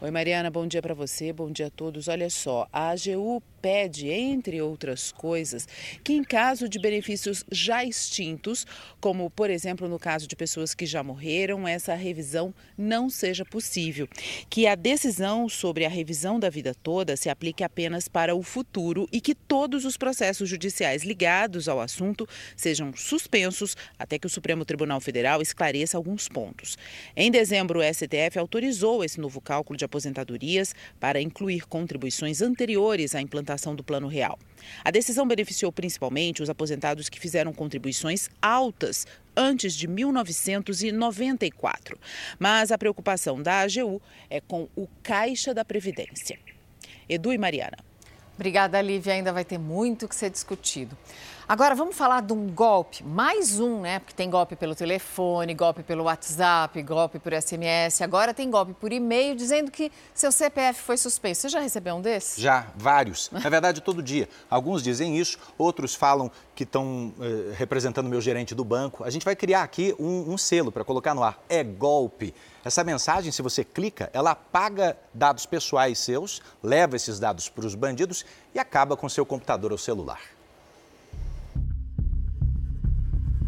Oi, 0.00 0.10
Mariana, 0.10 0.50
bom 0.50 0.66
dia 0.66 0.82
para 0.82 0.94
você, 0.94 1.32
bom 1.32 1.48
dia 1.48 1.68
a 1.68 1.70
todos. 1.70 2.08
Olha 2.08 2.28
só, 2.28 2.66
a 2.72 2.90
AGU 2.90 3.40
pede, 3.62 4.10
entre 4.10 4.60
outras 4.60 5.12
coisas, 5.12 5.68
que 6.02 6.12
em 6.12 6.24
caso 6.24 6.68
de 6.68 6.80
benefícios 6.80 7.44
já 7.50 7.84
extintos, 7.84 8.66
como 9.00 9.30
por 9.30 9.48
exemplo 9.48 9.88
no 9.88 10.00
caso 10.00 10.26
de 10.26 10.34
pessoas 10.34 10.74
que 10.74 10.84
já 10.84 11.00
morreram, 11.00 11.66
essa 11.68 11.94
revisão 11.94 12.52
não 12.76 13.08
seja 13.08 13.44
possível. 13.44 14.08
Que 14.50 14.66
a 14.66 14.74
decisão 14.74 15.48
sobre 15.48 15.84
a 15.84 15.88
revisão 15.88 16.40
da 16.40 16.50
vida 16.50 16.74
toda 16.74 17.16
se 17.16 17.30
aplique 17.30 17.62
apenas 17.62 18.08
para 18.08 18.34
o 18.34 18.42
futuro 18.42 19.08
e 19.12 19.20
que 19.20 19.34
todos 19.34 19.84
os 19.84 19.96
processos 19.96 20.48
judiciais 20.48 21.04
ligados 21.04 21.68
ao 21.68 21.80
assunto 21.80 22.28
sejam 22.56 22.92
suspensos 22.96 23.76
até 23.96 24.18
que 24.18 24.26
o 24.26 24.30
Supremo 24.30 24.64
Tribunal 24.64 25.00
Federal 25.00 25.40
esclareça 25.40 25.96
alguns 25.96 26.28
pontos. 26.28 26.76
Em 27.14 27.30
dezembro, 27.30 27.78
o 27.78 27.82
STF 27.82 28.38
autorizou 28.40 29.04
esse 29.04 29.20
novo 29.20 29.40
cálculo 29.40 29.76
de 29.76 29.84
aposentadorias 29.84 30.74
para 30.98 31.20
incluir 31.20 31.64
contribuições 31.66 32.42
anteriores 32.42 33.14
à 33.14 33.20
implantação 33.20 33.51
implementação 33.52 33.74
do 33.74 33.82
Plano 33.84 34.08
Real. 34.08 34.38
A 34.84 34.90
decisão 34.90 35.26
beneficiou 35.26 35.72
principalmente 35.72 36.42
os 36.42 36.48
aposentados 36.48 37.08
que 37.08 37.20
fizeram 37.20 37.52
contribuições 37.52 38.30
altas 38.40 39.04
antes 39.36 39.74
de 39.74 39.88
1994. 39.88 41.98
Mas 42.38 42.70
a 42.72 42.78
preocupação 42.78 43.42
da 43.42 43.60
AGU 43.60 44.00
é 44.30 44.40
com 44.40 44.68
o 44.76 44.86
Caixa 45.02 45.52
da 45.52 45.64
Previdência. 45.64 46.38
Edu 47.08 47.32
e 47.32 47.38
Mariana. 47.38 47.78
Obrigada, 48.34 48.80
Lívia. 48.80 49.14
Ainda 49.14 49.32
vai 49.32 49.44
ter 49.44 49.58
muito 49.58 50.08
que 50.08 50.16
ser 50.16 50.30
discutido. 50.30 50.96
Agora 51.48 51.74
vamos 51.74 51.96
falar 51.96 52.22
de 52.22 52.32
um 52.32 52.48
golpe, 52.48 53.02
mais 53.02 53.58
um, 53.58 53.80
né? 53.80 53.98
Porque 53.98 54.14
tem 54.14 54.30
golpe 54.30 54.54
pelo 54.54 54.76
telefone, 54.76 55.52
golpe 55.54 55.82
pelo 55.82 56.04
WhatsApp, 56.04 56.80
golpe 56.82 57.18
por 57.18 57.32
SMS. 57.32 58.00
Agora 58.00 58.32
tem 58.32 58.48
golpe 58.48 58.72
por 58.74 58.92
e-mail 58.92 59.34
dizendo 59.34 59.70
que 59.70 59.90
seu 60.14 60.30
CPF 60.30 60.80
foi 60.80 60.96
suspenso. 60.96 61.42
Você 61.42 61.48
já 61.48 61.58
recebeu 61.58 61.96
um 61.96 62.00
desses? 62.00 62.40
Já, 62.40 62.68
vários. 62.76 63.28
Na 63.32 63.40
verdade, 63.50 63.80
todo 63.80 64.00
dia. 64.00 64.28
Alguns 64.48 64.82
dizem 64.82 65.18
isso, 65.18 65.36
outros 65.58 65.96
falam 65.96 66.30
que 66.54 66.62
estão 66.62 67.12
eh, 67.20 67.54
representando 67.56 68.08
meu 68.08 68.20
gerente 68.20 68.54
do 68.54 68.64
banco. 68.64 69.02
A 69.02 69.10
gente 69.10 69.24
vai 69.24 69.34
criar 69.34 69.62
aqui 69.64 69.94
um, 69.98 70.32
um 70.32 70.38
selo 70.38 70.70
para 70.70 70.84
colocar 70.84 71.12
no 71.12 71.24
ar. 71.24 71.42
É 71.48 71.64
golpe. 71.64 72.32
Essa 72.64 72.84
mensagem, 72.84 73.32
se 73.32 73.42
você 73.42 73.64
clica, 73.64 74.08
ela 74.12 74.30
apaga 74.30 74.96
dados 75.12 75.44
pessoais 75.44 75.98
seus, 75.98 76.40
leva 76.62 76.94
esses 76.94 77.18
dados 77.18 77.48
para 77.48 77.66
os 77.66 77.74
bandidos 77.74 78.24
e 78.54 78.60
acaba 78.60 78.96
com 78.96 79.08
seu 79.08 79.26
computador 79.26 79.72
ou 79.72 79.78
celular. 79.78 80.20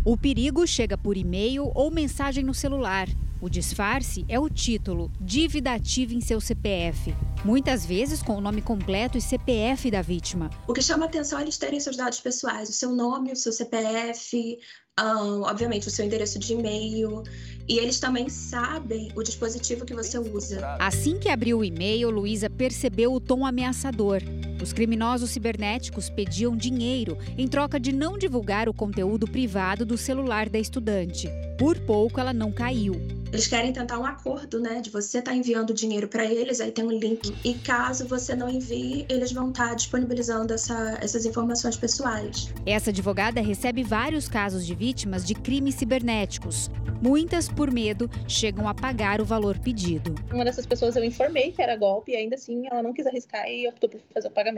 O 0.07 0.19
perigo 0.19 0.67
chega 0.67 0.99
por 0.99 1.17
e-mail 1.17 1.73
ou 1.75 1.91
mensagem 1.91 2.45
no 2.45 2.53
celular. 2.53 3.09
O 3.41 3.49
disfarce 3.49 4.23
é 4.29 4.39
o 4.39 4.51
título, 4.51 5.11
dívida 5.19 5.73
ativa 5.73 6.13
em 6.13 6.21
seu 6.21 6.43
CPF, 6.43 7.15
muitas 7.43 7.87
vezes 7.87 8.23
com 8.23 8.37
o 8.37 8.41
nome 8.41 8.61
completo 8.61 9.17
e 9.17 9.21
CPF 9.23 9.91
da 9.91 10.03
vítima. 10.03 10.51
O 10.69 10.75
que 10.75 10.83
chama 10.83 11.07
atenção 11.07 11.39
é 11.39 11.43
eles 11.43 11.57
terem 11.57 11.81
seus 11.81 11.97
dados 11.97 12.21
pessoais, 12.21 12.69
o 12.69 12.73
seu 12.75 12.95
nome, 12.95 13.33
o 13.33 13.37
seu 13.37 13.51
CPF, 13.51 14.59
um, 15.01 15.41
obviamente 15.41 15.89
o 15.89 15.91
seu 15.91 16.05
endereço 16.05 16.39
de 16.39 16.53
e-mail. 16.53 17.23
E 17.67 17.79
eles 17.79 17.99
também 17.99 18.29
sabem 18.29 19.11
o 19.17 19.23
dispositivo 19.23 19.87
que 19.87 19.95
você 19.95 20.19
usa. 20.19 20.77
Assim 20.81 21.19
que 21.19 21.31
abriu 21.31 21.61
o 21.61 21.65
e-mail, 21.65 22.11
Luísa 22.11 22.51
percebeu 22.51 23.11
o 23.15 23.21
tom 23.21 23.47
ameaçador. 23.47 24.21
Os 24.65 24.73
criminosos 24.73 25.29
cibernéticos 25.29 26.09
pediam 26.09 26.57
dinheiro 26.57 27.19
em 27.37 27.47
troca 27.47 27.79
de 27.79 27.93
não 27.93 28.17
divulgar 28.17 28.67
o 28.67 28.73
conteúdo 28.73 29.27
privado 29.27 29.85
do 29.85 29.99
celular 29.99 30.49
da 30.49 30.59
estudante. 30.59 31.29
Por 31.59 31.79
pouco 31.81 32.19
ela 32.19 32.33
não 32.33 32.51
caiu. 32.51 32.95
Eles 33.31 33.47
querem 33.47 33.75
tentar 33.75 33.99
um 33.99 34.07
acordo, 34.07 34.59
né? 34.59 34.81
De 34.81 34.89
você 34.89 35.19
estar 35.19 35.33
tá 35.33 35.37
enviando 35.37 35.75
dinheiro 35.75 36.09
para 36.09 36.25
eles, 36.25 36.63
aí 36.63 36.71
tem 36.71 36.85
um 36.85 36.91
link. 36.91 37.35
E 37.45 37.53
caso 37.55 38.07
você 38.07 38.35
não 38.35 38.49
envie, 38.49 39.05
eles 39.09 39.33
vão 39.33 39.51
estar 39.51 39.71
tá 39.71 39.75
disponibilizando 39.75 40.55
essa, 40.55 40.97
essas 41.03 41.27
informações 41.27 41.77
pessoais. 41.77 42.51
Essa 42.65 42.89
advogada 42.89 43.43
recebe 43.43 43.83
vários 43.83 44.29
casos 44.29 44.65
de 44.65 44.75
vítimas 44.75 45.27
de 45.27 45.35
crimes 45.35 45.75
cibernéticos. 45.75 46.71
Muitas, 47.03 47.49
por 47.49 47.71
medo, 47.71 48.09
chegam 48.27 48.69
a 48.69 48.73
pagar 48.73 49.21
o 49.21 49.25
valor 49.25 49.59
pedido. 49.59 50.15
Uma 50.33 50.45
dessas 50.45 50.65
pessoas 50.65 50.97
eu 50.97 51.05
informei 51.05 51.53
que 51.53 51.61
era 51.61 51.77
golpe 51.77 52.13
e 52.13 52.17
ainda 52.17 52.37
assim 52.37 52.67
ela 52.71 52.83
não 52.83 52.95
quis 52.95 53.07
arriscar 53.07 53.47
e 53.47 53.69
optou 53.69 53.91
por 53.91 54.01
fazer 54.15 54.29
o 54.29 54.31
pagamento. 54.31 54.54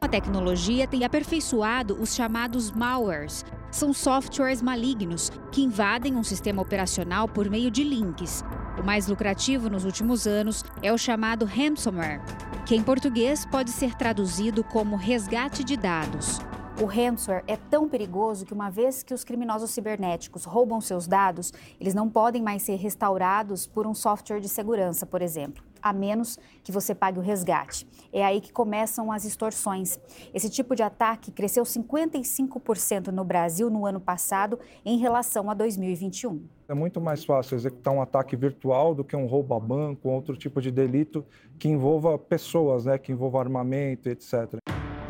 A 0.00 0.08
tecnologia 0.08 0.86
tem 0.86 1.04
aperfeiçoado 1.04 1.94
os 2.00 2.14
chamados 2.14 2.70
malwares, 2.70 3.44
são 3.70 3.92
softwares 3.92 4.60
malignos 4.60 5.30
que 5.52 5.62
invadem 5.62 6.16
um 6.16 6.24
sistema 6.24 6.60
operacional 6.60 7.28
por 7.28 7.48
meio 7.48 7.70
de 7.70 7.84
links. 7.84 8.42
O 8.80 8.82
mais 8.82 9.06
lucrativo 9.06 9.68
nos 9.68 9.84
últimos 9.84 10.26
anos 10.26 10.64
é 10.82 10.92
o 10.92 10.98
chamado 10.98 11.44
ransomware, 11.44 12.20
que 12.66 12.74
em 12.74 12.82
português 12.82 13.46
pode 13.46 13.70
ser 13.70 13.94
traduzido 13.94 14.64
como 14.64 14.96
resgate 14.96 15.62
de 15.62 15.76
dados. 15.76 16.40
O 16.80 16.86
ransomware 16.86 17.44
é 17.46 17.56
tão 17.56 17.88
perigoso 17.88 18.46
que, 18.46 18.54
uma 18.54 18.70
vez 18.70 19.02
que 19.02 19.12
os 19.12 19.22
criminosos 19.22 19.70
cibernéticos 19.70 20.44
roubam 20.44 20.80
seus 20.80 21.06
dados, 21.06 21.52
eles 21.78 21.94
não 21.94 22.08
podem 22.08 22.42
mais 22.42 22.62
ser 22.62 22.76
restaurados 22.76 23.66
por 23.66 23.86
um 23.86 23.94
software 23.94 24.40
de 24.40 24.48
segurança, 24.48 25.04
por 25.04 25.20
exemplo 25.20 25.69
a 25.82 25.92
menos 25.92 26.38
que 26.62 26.72
você 26.72 26.94
pague 26.94 27.18
o 27.18 27.22
resgate. 27.22 27.86
É 28.12 28.24
aí 28.24 28.40
que 28.40 28.52
começam 28.52 29.12
as 29.12 29.24
extorsões. 29.24 29.98
Esse 30.34 30.50
tipo 30.50 30.74
de 30.74 30.82
ataque 30.82 31.30
cresceu 31.30 31.64
55% 31.64 33.08
no 33.08 33.24
Brasil 33.24 33.70
no 33.70 33.86
ano 33.86 34.00
passado 34.00 34.58
em 34.84 34.98
relação 34.98 35.50
a 35.50 35.54
2021. 35.54 36.42
É 36.68 36.74
muito 36.74 37.00
mais 37.00 37.24
fácil 37.24 37.56
executar 37.56 37.92
um 37.92 38.00
ataque 38.00 38.36
virtual 38.36 38.94
do 38.94 39.02
que 39.02 39.16
um 39.16 39.26
roubo 39.26 39.54
a 39.54 39.60
banco 39.60 40.08
ou 40.08 40.14
outro 40.14 40.36
tipo 40.36 40.60
de 40.60 40.70
delito 40.70 41.24
que 41.58 41.68
envolva 41.68 42.16
pessoas, 42.16 42.84
né, 42.84 42.96
que 42.96 43.10
envolva 43.10 43.40
armamento, 43.40 44.08
etc. 44.08 44.59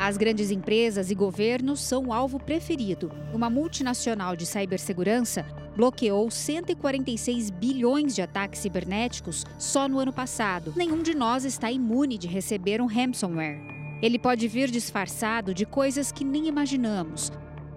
As 0.03 0.17
grandes 0.17 0.49
empresas 0.49 1.11
e 1.11 1.15
governos 1.15 1.79
são 1.79 2.07
o 2.07 2.11
alvo 2.11 2.39
preferido. 2.39 3.11
Uma 3.31 3.51
multinacional 3.51 4.35
de 4.35 4.47
cibersegurança 4.47 5.45
bloqueou 5.75 6.31
146 6.31 7.51
bilhões 7.51 8.15
de 8.15 8.23
ataques 8.23 8.61
cibernéticos 8.61 9.45
só 9.59 9.87
no 9.87 9.99
ano 9.99 10.11
passado. 10.11 10.73
Nenhum 10.75 11.03
de 11.03 11.13
nós 11.13 11.45
está 11.45 11.71
imune 11.71 12.17
de 12.17 12.27
receber 12.27 12.81
um 12.81 12.87
ransomware. 12.87 13.61
Ele 14.01 14.17
pode 14.17 14.47
vir 14.47 14.71
disfarçado 14.71 15.53
de 15.53 15.67
coisas 15.67 16.11
que 16.11 16.25
nem 16.25 16.47
imaginamos. 16.47 17.31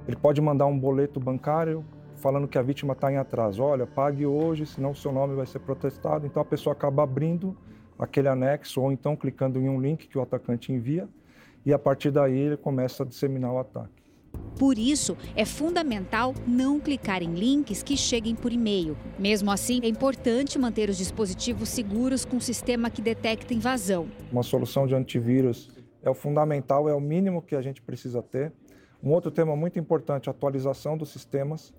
Ele 0.08 0.16
pode 0.16 0.40
mandar 0.40 0.64
um 0.64 0.78
boleto 0.78 1.20
bancário 1.20 1.84
falando 2.16 2.48
que 2.48 2.56
a 2.56 2.62
vítima 2.62 2.94
está 2.94 3.12
em 3.12 3.18
atraso. 3.18 3.62
Olha, 3.62 3.86
pague 3.86 4.24
hoje, 4.24 4.64
senão 4.64 4.92
o 4.92 4.96
seu 4.96 5.12
nome 5.12 5.34
vai 5.34 5.44
ser 5.44 5.58
protestado. 5.58 6.24
Então 6.24 6.40
a 6.40 6.46
pessoa 6.46 6.72
acaba 6.72 7.02
abrindo 7.02 7.54
aquele 7.98 8.28
anexo 8.28 8.80
ou 8.80 8.90
então 8.90 9.14
clicando 9.14 9.60
em 9.60 9.68
um 9.68 9.78
link 9.78 10.08
que 10.08 10.16
o 10.16 10.22
atacante 10.22 10.72
envia 10.72 11.06
e 11.64 11.72
a 11.72 11.78
partir 11.78 12.10
daí 12.10 12.36
ele 12.36 12.56
começa 12.56 13.02
a 13.02 13.06
disseminar 13.06 13.52
o 13.52 13.58
ataque. 13.58 14.04
Por 14.58 14.78
isso, 14.78 15.16
é 15.34 15.44
fundamental 15.44 16.34
não 16.46 16.78
clicar 16.78 17.22
em 17.22 17.34
links 17.34 17.82
que 17.82 17.96
cheguem 17.96 18.34
por 18.34 18.52
e-mail. 18.52 18.96
Mesmo 19.18 19.50
assim, 19.50 19.80
é 19.82 19.88
importante 19.88 20.58
manter 20.58 20.88
os 20.88 20.96
dispositivos 20.96 21.68
seguros 21.68 22.24
com 22.24 22.36
um 22.36 22.40
sistema 22.40 22.88
que 22.88 23.02
detecta 23.02 23.52
invasão. 23.52 24.08
Uma 24.30 24.42
solução 24.42 24.86
de 24.86 24.94
antivírus 24.94 25.70
é 26.02 26.10
o 26.10 26.14
fundamental, 26.14 26.88
é 26.88 26.94
o 26.94 27.00
mínimo 27.00 27.42
que 27.42 27.56
a 27.56 27.62
gente 27.62 27.82
precisa 27.82 28.22
ter. 28.22 28.52
Um 29.02 29.10
outro 29.10 29.30
tema 29.30 29.56
muito 29.56 29.78
importante, 29.78 30.28
a 30.28 30.32
atualização 30.32 30.96
dos 30.96 31.10
sistemas, 31.10 31.74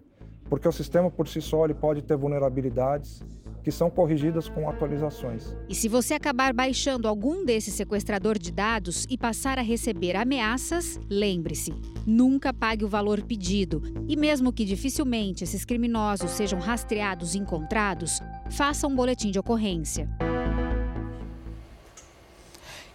porque 0.50 0.68
o 0.68 0.72
sistema 0.72 1.10
por 1.10 1.28
si 1.28 1.42
só 1.42 1.64
ele 1.66 1.74
pode 1.74 2.02
ter 2.02 2.18
vulnerabilidades 2.18 3.24
que 3.66 3.72
são 3.72 3.90
corrigidas 3.90 4.48
com 4.48 4.70
atualizações. 4.70 5.56
E 5.68 5.74
se 5.74 5.90
você 5.90 6.14
acabar 6.14 6.54
baixando 6.54 7.08
algum 7.08 7.44
desses 7.44 7.74
sequestrador 7.74 8.38
de 8.38 8.52
dados 8.52 9.08
e 9.10 9.18
passar 9.18 9.58
a 9.58 9.64
receber 9.64 10.16
ameaças, 10.16 11.00
lembre-se, 11.10 11.74
nunca 12.06 12.54
pague 12.54 12.86
o 12.86 12.88
valor 12.88 13.24
pedido. 13.24 13.82
E 14.08 14.16
mesmo 14.16 14.54
que 14.54 14.66
dificilmente 14.66 15.44
esses 15.44 15.66
criminosos 15.66 16.30
sejam 16.30 16.60
rastreados 16.60 17.34
e 17.34 17.40
encontrados, 17.40 18.20
faça 18.52 18.86
um 18.86 18.96
boletim 18.96 19.32
de 19.32 19.40
ocorrência. 19.40 20.08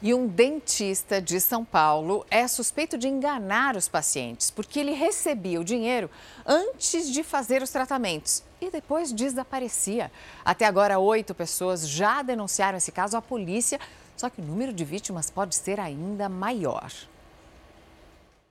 E 0.03 0.15
um 0.15 0.27
dentista 0.27 1.21
de 1.21 1.39
São 1.39 1.63
Paulo 1.63 2.25
é 2.31 2.49
suspeito 2.49 2.97
de 2.97 3.07
enganar 3.07 3.77
os 3.77 3.87
pacientes, 3.87 4.51
porque 4.51 4.81
ele 4.81 4.93
recebia 4.93 5.61
o 5.61 5.65
dinheiro 5.65 6.09
antes 6.47 7.13
de 7.13 7.23
fazer 7.23 7.63
os 7.63 7.69
tratamentos 7.69 8.43
e 8.63 8.71
depois 8.71 9.13
desaparecia. 9.13 10.11
Até 10.43 10.65
agora, 10.65 10.99
oito 10.99 11.35
pessoas 11.35 11.87
já 11.87 12.23
denunciaram 12.23 12.79
esse 12.79 12.91
caso 12.91 13.15
à 13.15 13.21
polícia, 13.21 13.79
só 14.17 14.31
que 14.31 14.41
o 14.41 14.45
número 14.45 14.73
de 14.73 14.87
vítimas 14.87 15.31
pode 15.31 15.55
ser 15.55 15.79
ainda 15.79 16.31
maior. 16.31 16.91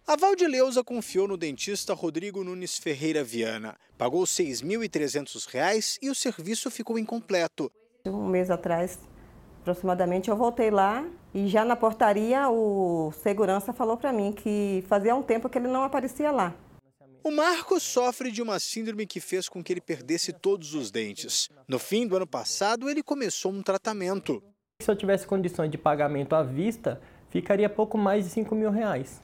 A 0.06 0.16
Valdileuza 0.16 0.84
confiou 0.84 1.28
no 1.28 1.36
dentista 1.36 1.96
Rodrigo 1.96 2.44
Nunes 2.44 2.78
Ferreira 2.78 3.24
Viana. 3.24 3.76
Pagou 3.98 4.22
R$ 4.22 4.28
6.300 4.28 5.98
e 6.00 6.12
o 6.12 6.16
serviço 6.16 6.70
ficou 6.70 7.00
incompleto. 7.00 7.72
Um 8.06 8.28
mês 8.28 8.50
atrás, 8.52 9.00
aproximadamente, 9.70 10.30
eu 10.30 10.36
voltei 10.36 10.72
lá 10.72 11.06
e 11.34 11.48
já 11.48 11.64
na 11.64 11.76
portaria 11.76 12.50
o 12.50 13.12
segurança 13.24 13.72
falou 13.72 13.96
para 13.96 14.12
mim 14.12 14.32
que 14.32 14.84
fazia 14.88 15.16
um 15.16 15.22
tempo 15.22 15.48
que 15.48 15.58
ele 15.58 15.68
não 15.68 15.84
aparecia 15.84 16.32
lá. 16.32 16.54
O 17.24 17.32
Marcos 17.32 17.84
sofre 17.84 18.32
de 18.32 18.42
uma 18.42 18.60
síndrome 18.60 19.06
que 19.06 19.20
fez 19.20 19.48
com 19.48 19.64
que 19.64 19.74
ele 19.74 19.82
perdesse 19.82 20.34
todos 20.34 20.74
os 20.74 20.90
dentes. 20.90 21.50
No 21.68 21.78
fim 21.78 22.08
do 22.08 22.16
ano 22.16 22.26
passado, 22.26 22.90
ele 22.90 23.04
começou 23.04 23.52
um 23.52 23.62
tratamento. 23.62 24.42
Se 24.82 24.90
eu 24.90 24.96
tivesse 24.96 25.28
condições 25.28 25.70
de 25.70 25.78
pagamento 25.78 26.34
à 26.34 26.42
vista, 26.42 27.00
ficaria 27.30 27.70
pouco 27.70 27.98
mais 27.98 28.24
de 28.24 28.32
5 28.32 28.56
mil 28.56 28.72
reais. 28.72 29.22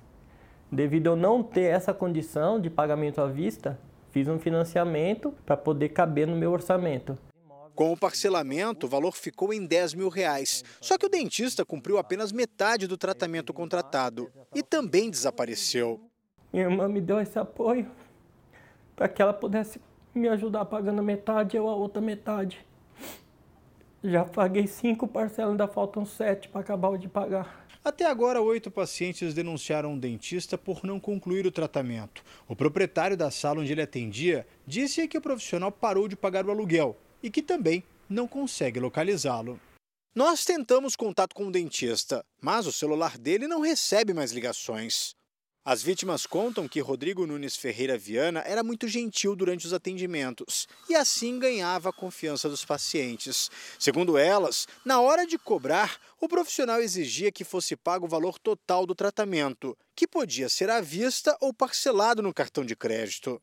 Devido 0.71 1.07
a 1.07 1.11
eu 1.11 1.15
não 1.15 1.41
ter 1.41 1.73
essa 1.73 1.93
condição 1.93 2.59
de 2.59 2.69
pagamento 2.69 3.21
à 3.21 3.27
vista, 3.27 3.79
fiz 4.11 4.27
um 4.27 4.37
financiamento 4.37 5.33
para 5.45 5.55
poder 5.55 5.89
caber 5.89 6.27
no 6.27 6.35
meu 6.35 6.51
orçamento. 6.51 7.17
Com 7.75 7.91
o 7.91 7.98
parcelamento, 7.98 8.86
o 8.86 8.89
valor 8.89 9.12
ficou 9.12 9.53
em 9.53 9.65
10 9.65 9.96
mil 9.96 10.08
reais. 10.08 10.63
Só 10.79 10.98
que 10.98 11.05
o 11.05 11.10
dentista 11.10 11.65
cumpriu 11.65 11.98
apenas 11.98 12.32
metade 12.32 12.88
do 12.88 12.98
tratamento 12.98 13.53
contratado 13.53 14.32
e 14.55 14.63
também 14.63 15.10
desapareceu. 15.10 16.00
Minha 16.53 16.67
irmã 16.67 16.88
me 16.88 17.01
deu 17.01 17.20
esse 17.20 17.38
apoio 17.38 17.91
para 18.96 19.10
que 19.10 19.22
ela 19.22 19.34
pudesse 19.34 19.82
me 20.13 20.29
ajudar 20.29 20.63
pagando 20.63 21.03
metade 21.03 21.58
eu 21.58 21.67
a 21.67 21.75
outra 21.75 22.01
metade. 22.01 22.65
Já 24.01 24.24
paguei 24.24 24.67
cinco 24.67 25.05
parcelas, 25.05 25.51
ainda 25.51 25.67
faltam 25.67 26.05
sete 26.05 26.48
para 26.48 26.62
acabar 26.62 26.98
de 26.98 27.10
pagar. 27.10 27.67
Até 27.84 28.05
agora, 28.05 28.41
oito 28.41 28.72
pacientes 28.72 29.34
denunciaram 29.34 29.91
um 29.91 30.00
dentista 30.00 30.58
por 30.58 30.86
não 30.86 30.98
concluir 30.98 31.46
o 31.46 31.51
tratamento. 31.51 32.24
O 32.48 32.55
proprietário 32.55 33.17
da 33.17 33.29
sala 33.29 33.60
onde 33.60 33.74
ele 33.74 33.82
atendia 33.82 34.48
disse 34.65 35.05
que 35.10 35.17
o 35.17 35.22
profissional 35.22 35.72
parou 35.74 36.08
de 36.08 36.15
pagar 36.15 36.46
o 36.46 36.51
aluguel 36.51 36.96
e 37.25 37.32
que 37.32 37.41
também 37.41 37.84
não 38.08 38.27
consegue 38.27 38.79
localizá-lo. 38.79 39.60
Nós 40.13 40.46
tentamos 40.46 40.96
contato 40.96 41.34
com 41.34 41.48
o 41.48 41.51
dentista, 41.51 42.24
mas 42.39 42.67
o 42.67 42.72
celular 42.72 43.17
dele 43.17 43.48
não 43.48 43.62
recebe 43.62 44.13
mais 44.13 44.32
ligações. 44.32 45.15
As 45.65 45.82
vítimas 45.82 46.27
contam 46.27 46.67
que 46.67 46.79
Rodrigo 46.79 47.25
Nunes 47.25 47.55
Ferreira 47.55 47.98
Viana 47.98 48.44
era 48.46 48.63
muito 48.63 48.88
gentil 48.88 49.36
durante 49.36 49.65
os 49.65 49.74
atendimentos 49.74 50.67
e 50.88 50.94
assim 50.94 51.39
ganhava 51.39 51.89
a 51.89 51.94
confiança 51.94 52.48
dos 52.48 52.63
pacientes. 52.63 53.50
Segundo 53.79 54.20
elas, 54.20 54.67
na 54.86 55.01
hora 55.01 55.25
de 55.25 55.39
cobrar, 55.39 56.00
o 56.22 56.27
profissional 56.27 56.79
exigia 56.79 57.32
que 57.32 57.44
fosse 57.44 57.75
pago 57.75 58.05
o 58.05 58.10
valor 58.10 58.38
total 58.38 58.86
do 58.86 58.94
tratamento, 58.94 59.75
que 59.96 60.08
podia 60.08 60.48
ser 60.48 60.70
à 60.70 60.79
vista 60.79 61.36
ou 61.41 61.51
parcelado 61.51 62.22
no 62.22 62.32
cartão 62.32 62.63
de 62.63 62.75
crédito. 62.75 63.41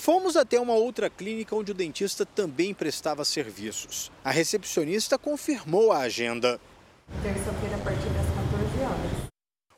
Fomos 0.00 0.36
até 0.36 0.60
uma 0.60 0.74
outra 0.74 1.10
clínica 1.10 1.56
onde 1.56 1.72
o 1.72 1.74
dentista 1.74 2.24
também 2.24 2.72
prestava 2.72 3.24
serviços. 3.24 4.12
A 4.24 4.30
recepcionista 4.30 5.18
confirmou 5.18 5.90
a 5.90 5.98
agenda. 5.98 6.60
Terça-feira, 7.20 7.74
a 7.74 7.78
partir 7.80 8.08
das 8.10 8.26
14 8.26 8.78
horas. 8.84 9.28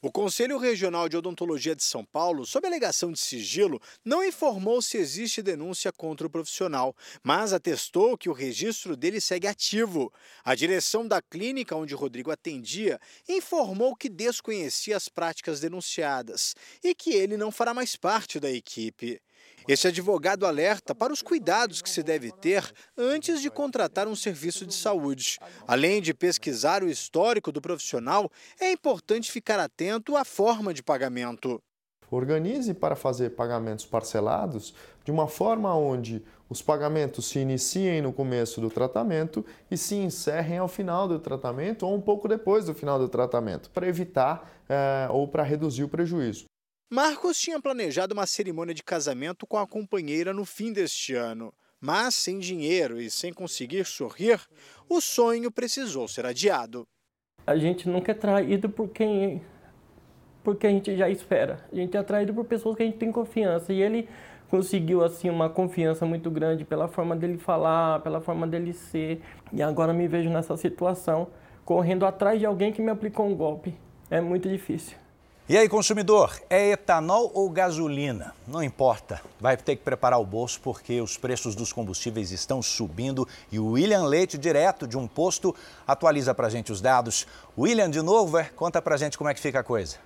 O 0.02 0.12
Conselho 0.12 0.58
Regional 0.58 1.08
de 1.08 1.16
Odontologia 1.16 1.74
de 1.74 1.82
São 1.82 2.04
Paulo, 2.04 2.44
sob 2.44 2.66
alegação 2.66 3.10
de 3.10 3.18
sigilo, 3.18 3.80
não 4.04 4.22
informou 4.22 4.82
se 4.82 4.98
existe 4.98 5.40
denúncia 5.40 5.90
contra 5.90 6.26
o 6.26 6.30
profissional, 6.30 6.94
mas 7.24 7.54
atestou 7.54 8.16
que 8.16 8.28
o 8.28 8.34
registro 8.34 8.96
dele 8.96 9.22
segue 9.22 9.46
ativo. 9.46 10.12
A 10.44 10.54
direção 10.54 11.08
da 11.08 11.22
clínica 11.22 11.74
onde 11.74 11.94
Rodrigo 11.94 12.30
atendia 12.30 13.00
informou 13.26 13.96
que 13.96 14.10
desconhecia 14.10 14.98
as 14.98 15.08
práticas 15.08 15.60
denunciadas 15.60 16.54
e 16.84 16.94
que 16.94 17.10
ele 17.10 17.38
não 17.38 17.50
fará 17.50 17.72
mais 17.72 17.96
parte 17.96 18.38
da 18.38 18.50
equipe. 18.50 19.18
Esse 19.68 19.88
advogado 19.88 20.46
alerta 20.46 20.94
para 20.94 21.12
os 21.12 21.22
cuidados 21.22 21.82
que 21.82 21.90
se 21.90 22.02
deve 22.02 22.32
ter 22.32 22.64
antes 22.96 23.40
de 23.40 23.50
contratar 23.50 24.08
um 24.08 24.16
serviço 24.16 24.66
de 24.66 24.74
saúde. 24.74 25.38
Além 25.66 26.00
de 26.00 26.14
pesquisar 26.14 26.82
o 26.82 26.88
histórico 26.88 27.52
do 27.52 27.60
profissional, 27.60 28.30
é 28.60 28.72
importante 28.72 29.30
ficar 29.30 29.58
atento 29.58 30.16
à 30.16 30.24
forma 30.24 30.72
de 30.72 30.82
pagamento. 30.82 31.60
Organize 32.10 32.74
para 32.74 32.96
fazer 32.96 33.30
pagamentos 33.30 33.86
parcelados 33.86 34.74
de 35.04 35.12
uma 35.12 35.28
forma 35.28 35.72
onde 35.76 36.24
os 36.48 36.60
pagamentos 36.60 37.28
se 37.28 37.38
iniciem 37.38 38.02
no 38.02 38.12
começo 38.12 38.60
do 38.60 38.68
tratamento 38.68 39.46
e 39.70 39.76
se 39.76 39.94
encerrem 39.94 40.58
ao 40.58 40.66
final 40.66 41.06
do 41.06 41.20
tratamento 41.20 41.86
ou 41.86 41.94
um 41.94 42.00
pouco 42.00 42.26
depois 42.26 42.64
do 42.64 42.74
final 42.74 42.98
do 42.98 43.08
tratamento, 43.08 43.70
para 43.70 43.86
evitar 43.86 44.50
é, 44.68 45.08
ou 45.10 45.28
para 45.28 45.44
reduzir 45.44 45.84
o 45.84 45.88
prejuízo. 45.88 46.46
Marcos 46.92 47.40
tinha 47.40 47.60
planejado 47.60 48.14
uma 48.14 48.26
cerimônia 48.26 48.74
de 48.74 48.82
casamento 48.82 49.46
com 49.46 49.56
a 49.56 49.64
companheira 49.64 50.34
no 50.34 50.44
fim 50.44 50.72
deste 50.72 51.14
ano. 51.14 51.54
Mas, 51.80 52.16
sem 52.16 52.40
dinheiro 52.40 53.00
e 53.00 53.08
sem 53.08 53.32
conseguir 53.32 53.86
sorrir, 53.86 54.40
o 54.88 55.00
sonho 55.00 55.52
precisou 55.52 56.08
ser 56.08 56.26
adiado. 56.26 56.84
A 57.46 57.56
gente 57.56 57.88
nunca 57.88 58.10
é 58.10 58.14
traído 58.14 58.68
por 58.68 58.88
quem, 58.88 59.40
por 60.42 60.56
quem 60.56 60.70
a 60.70 60.72
gente 60.72 60.96
já 60.96 61.08
espera. 61.08 61.64
A 61.72 61.76
gente 61.76 61.96
é 61.96 62.00
atraído 62.00 62.34
por 62.34 62.44
pessoas 62.44 62.74
que 62.74 62.82
a 62.82 62.86
gente 62.86 62.98
tem 62.98 63.12
confiança. 63.12 63.72
E 63.72 63.80
ele 63.80 64.08
conseguiu 64.48 65.04
assim 65.04 65.30
uma 65.30 65.48
confiança 65.48 66.04
muito 66.04 66.28
grande 66.28 66.64
pela 66.64 66.88
forma 66.88 67.14
dele 67.14 67.38
falar, 67.38 68.00
pela 68.00 68.20
forma 68.20 68.48
dele 68.48 68.72
ser. 68.72 69.22
E 69.52 69.62
agora 69.62 69.92
me 69.92 70.08
vejo 70.08 70.28
nessa 70.28 70.56
situação, 70.56 71.28
correndo 71.64 72.04
atrás 72.04 72.40
de 72.40 72.46
alguém 72.46 72.72
que 72.72 72.82
me 72.82 72.90
aplicou 72.90 73.28
um 73.28 73.36
golpe. 73.36 73.76
É 74.10 74.20
muito 74.20 74.48
difícil. 74.48 74.98
E 75.50 75.58
aí, 75.58 75.68
consumidor, 75.68 76.40
é 76.48 76.70
etanol 76.70 77.28
ou 77.34 77.50
gasolina? 77.50 78.32
Não 78.46 78.62
importa, 78.62 79.20
vai 79.40 79.56
ter 79.56 79.74
que 79.74 79.82
preparar 79.82 80.20
o 80.20 80.24
bolso 80.24 80.60
porque 80.60 81.00
os 81.00 81.16
preços 81.16 81.56
dos 81.56 81.72
combustíveis 81.72 82.30
estão 82.30 82.62
subindo 82.62 83.26
e 83.50 83.58
o 83.58 83.72
William 83.72 84.04
Leite, 84.04 84.38
direto 84.38 84.86
de 84.86 84.96
um 84.96 85.08
posto, 85.08 85.52
atualiza 85.84 86.32
para 86.32 86.46
a 86.46 86.50
gente 86.50 86.70
os 86.70 86.80
dados. 86.80 87.26
William, 87.58 87.90
de 87.90 88.00
novo, 88.00 88.38
é? 88.38 88.44
conta 88.44 88.80
a 88.80 88.96
gente 88.96 89.18
como 89.18 89.28
é 89.28 89.34
que 89.34 89.40
fica 89.40 89.58
a 89.58 89.64
coisa. 89.64 89.96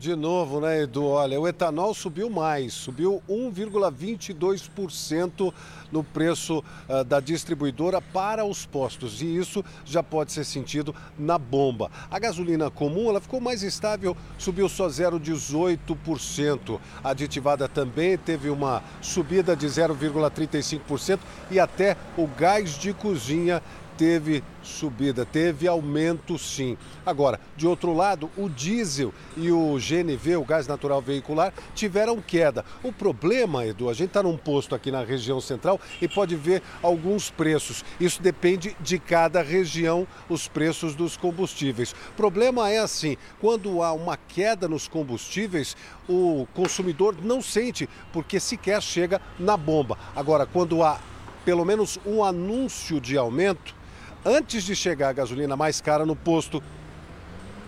De 0.00 0.16
novo, 0.16 0.60
né, 0.62 0.84
Edu? 0.84 1.04
Olha, 1.04 1.38
o 1.38 1.46
etanol 1.46 1.92
subiu 1.92 2.30
mais, 2.30 2.72
subiu 2.72 3.22
1,22% 3.28 5.52
no 5.92 6.02
preço 6.02 6.64
uh, 6.88 7.04
da 7.04 7.20
distribuidora 7.20 8.00
para 8.00 8.46
os 8.46 8.64
postos. 8.64 9.20
E 9.20 9.36
isso 9.36 9.62
já 9.84 10.02
pode 10.02 10.32
ser 10.32 10.44
sentido 10.44 10.94
na 11.18 11.36
bomba. 11.36 11.90
A 12.10 12.18
gasolina 12.18 12.70
comum 12.70 13.10
ela 13.10 13.20
ficou 13.20 13.42
mais 13.42 13.62
estável, 13.62 14.16
subiu 14.38 14.70
só 14.70 14.88
0,18%. 14.88 16.80
A 17.04 17.10
aditivada 17.10 17.68
também 17.68 18.16
teve 18.16 18.48
uma 18.48 18.82
subida 19.02 19.54
de 19.54 19.66
0,35% 19.66 21.18
e 21.50 21.60
até 21.60 21.94
o 22.16 22.26
gás 22.26 22.70
de 22.70 22.94
cozinha 22.94 23.62
teve 24.00 24.42
subida, 24.62 25.26
teve 25.26 25.68
aumento 25.68 26.38
sim. 26.38 26.78
Agora, 27.04 27.38
de 27.54 27.66
outro 27.66 27.92
lado, 27.92 28.30
o 28.34 28.48
diesel 28.48 29.12
e 29.36 29.52
o 29.52 29.76
GNV, 29.76 30.36
o 30.36 30.44
gás 30.44 30.66
natural 30.66 31.02
veicular, 31.02 31.52
tiveram 31.74 32.18
queda. 32.18 32.64
O 32.82 32.94
problema, 32.94 33.66
Edu, 33.66 33.90
a 33.90 33.92
gente 33.92 34.08
está 34.08 34.22
num 34.22 34.38
posto 34.38 34.74
aqui 34.74 34.90
na 34.90 35.04
região 35.04 35.38
central 35.38 35.78
e 36.00 36.08
pode 36.08 36.34
ver 36.34 36.62
alguns 36.82 37.28
preços. 37.28 37.84
Isso 38.00 38.22
depende 38.22 38.74
de 38.80 38.98
cada 38.98 39.42
região, 39.42 40.08
os 40.30 40.48
preços 40.48 40.94
dos 40.94 41.18
combustíveis. 41.18 41.92
O 41.92 42.14
problema 42.16 42.70
é 42.70 42.78
assim, 42.78 43.18
quando 43.38 43.82
há 43.82 43.92
uma 43.92 44.16
queda 44.16 44.66
nos 44.66 44.88
combustíveis, 44.88 45.76
o 46.08 46.48
consumidor 46.54 47.14
não 47.22 47.42
sente, 47.42 47.86
porque 48.14 48.40
sequer 48.40 48.80
chega 48.80 49.20
na 49.38 49.58
bomba. 49.58 49.98
Agora, 50.16 50.46
quando 50.46 50.82
há 50.82 50.98
pelo 51.44 51.66
menos 51.66 51.98
um 52.06 52.24
anúncio 52.24 53.00
de 53.00 53.18
aumento, 53.18 53.79
antes 54.24 54.64
de 54.64 54.74
chegar 54.74 55.08
a 55.08 55.12
gasolina 55.12 55.56
mais 55.56 55.80
cara 55.80 56.04
no 56.04 56.16
posto, 56.16 56.62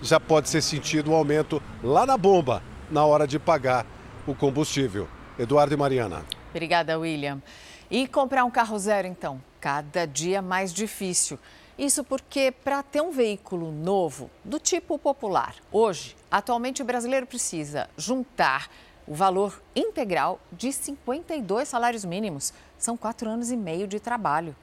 já 0.03 0.19
pode 0.19 0.49
ser 0.49 0.63
sentido 0.63 1.09
o 1.09 1.13
um 1.13 1.17
aumento 1.17 1.63
lá 1.83 2.05
na 2.05 2.17
bomba, 2.17 2.63
na 2.91 3.05
hora 3.05 3.27
de 3.27 3.39
pagar 3.39 3.87
o 4.27 4.35
combustível. 4.35 5.09
Eduardo 5.39 5.75
e 5.75 5.77
Mariana. 5.77 6.25
Obrigada, 6.51 6.99
William. 6.99 7.41
E 7.91 8.07
comprar 8.07 8.45
um 8.45 8.51
carro 8.51 8.79
zero, 8.79 9.07
então? 9.07 9.41
Cada 9.61 10.07
dia 10.07 10.43
mais 10.43 10.73
difícil. 10.73 11.39
Isso 11.79 12.05
porque, 12.05 12.53
para 12.53 12.83
ter 12.83 13.01
um 13.01 13.11
veículo 13.11 13.73
novo, 13.73 14.31
do 14.45 14.59
tipo 14.59 14.99
popular, 14.99 15.55
hoje, 15.71 16.17
atualmente 16.31 16.83
o 16.83 16.85
brasileiro 16.85 17.27
precisa 17.27 17.89
juntar 17.97 18.69
o 19.07 19.15
valor 19.15 19.61
integral 19.75 20.39
de 20.53 20.73
52 20.73 21.67
salários 21.67 22.05
mínimos. 22.05 22.53
São 22.79 22.97
quatro 22.97 23.29
anos 23.29 23.51
e 23.51 23.57
meio 23.57 23.87
de 23.87 23.99
trabalho. 23.99 24.55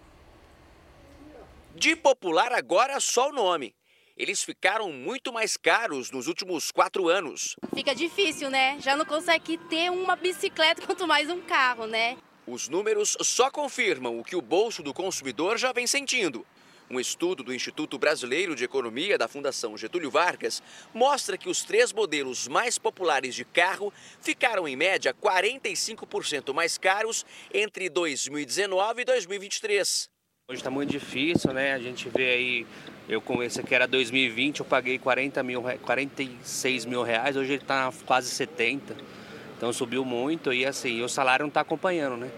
De 1.76 1.96
popular 1.96 2.52
agora 2.52 3.00
só 3.00 3.30
o 3.30 3.34
nome. 3.34 3.76
Eles 4.18 4.44
ficaram 4.44 4.92
muito 4.92 5.32
mais 5.32 5.56
caros 5.56 6.12
nos 6.12 6.28
últimos 6.28 6.72
quatro 6.72 7.08
anos. 7.08 7.56
Fica 7.74 7.96
difícil, 7.96 8.50
né? 8.50 8.78
Já 8.82 8.98
não 8.98 9.06
consegue 9.06 9.58
ter 9.70 9.90
uma 9.90 10.16
bicicleta, 10.16 10.82
quanto 10.86 11.08
mais 11.08 11.30
um 11.30 11.40
carro, 11.42 11.86
né? 11.86 12.18
Os 12.46 12.68
números 12.68 13.16
só 13.22 13.50
confirmam 13.50 14.20
o 14.20 14.24
que 14.24 14.36
o 14.36 14.42
bolso 14.42 14.84
do 14.84 14.94
consumidor 14.94 15.58
já 15.58 15.72
vem 15.72 15.88
sentindo. 15.88 16.46
Um 16.90 17.00
estudo 17.00 17.44
do 17.44 17.54
Instituto 17.54 18.00
Brasileiro 18.00 18.56
de 18.56 18.64
Economia 18.64 19.16
da 19.16 19.28
Fundação 19.28 19.78
Getúlio 19.78 20.10
Vargas 20.10 20.64
mostra 20.92 21.38
que 21.38 21.48
os 21.48 21.64
três 21.64 21.94
modelos 21.94 22.48
mais 22.48 22.80
populares 22.80 23.36
de 23.36 23.46
carro 23.46 23.94
ficaram, 24.20 24.68
em 24.68 24.76
média, 24.76 25.14
45% 25.14 26.52
mais 26.52 26.80
caros 26.80 27.24
entre 27.54 27.90
2019 27.90 29.04
e 29.04 29.06
2023. 29.06 30.10
Hoje 30.50 30.62
está 30.62 30.72
muito 30.72 30.90
difícil, 30.90 31.54
né? 31.54 31.74
A 31.74 31.78
gente 31.78 32.10
vê 32.10 32.32
aí, 32.32 32.68
eu 33.08 33.22
com 33.22 33.44
esse 33.44 33.60
aqui 33.60 33.76
era 33.76 33.88
2020, 33.88 34.62
eu 34.62 34.66
paguei 34.66 34.98
40 34.98 35.44
mil, 35.44 35.62
46 35.62 36.86
mil 36.86 37.04
reais, 37.04 37.38
hoje 37.38 37.54
ele 37.54 37.62
está 37.62 37.94
quase 38.08 38.32
70. 38.32 38.96
Então 39.56 39.72
subiu 39.72 40.04
muito 40.04 40.52
e 40.52 40.66
assim, 40.66 41.04
o 41.04 41.08
salário 41.08 41.44
não 41.44 41.50
está 41.50 41.62
acompanhando, 41.62 42.18
né? 42.18 42.32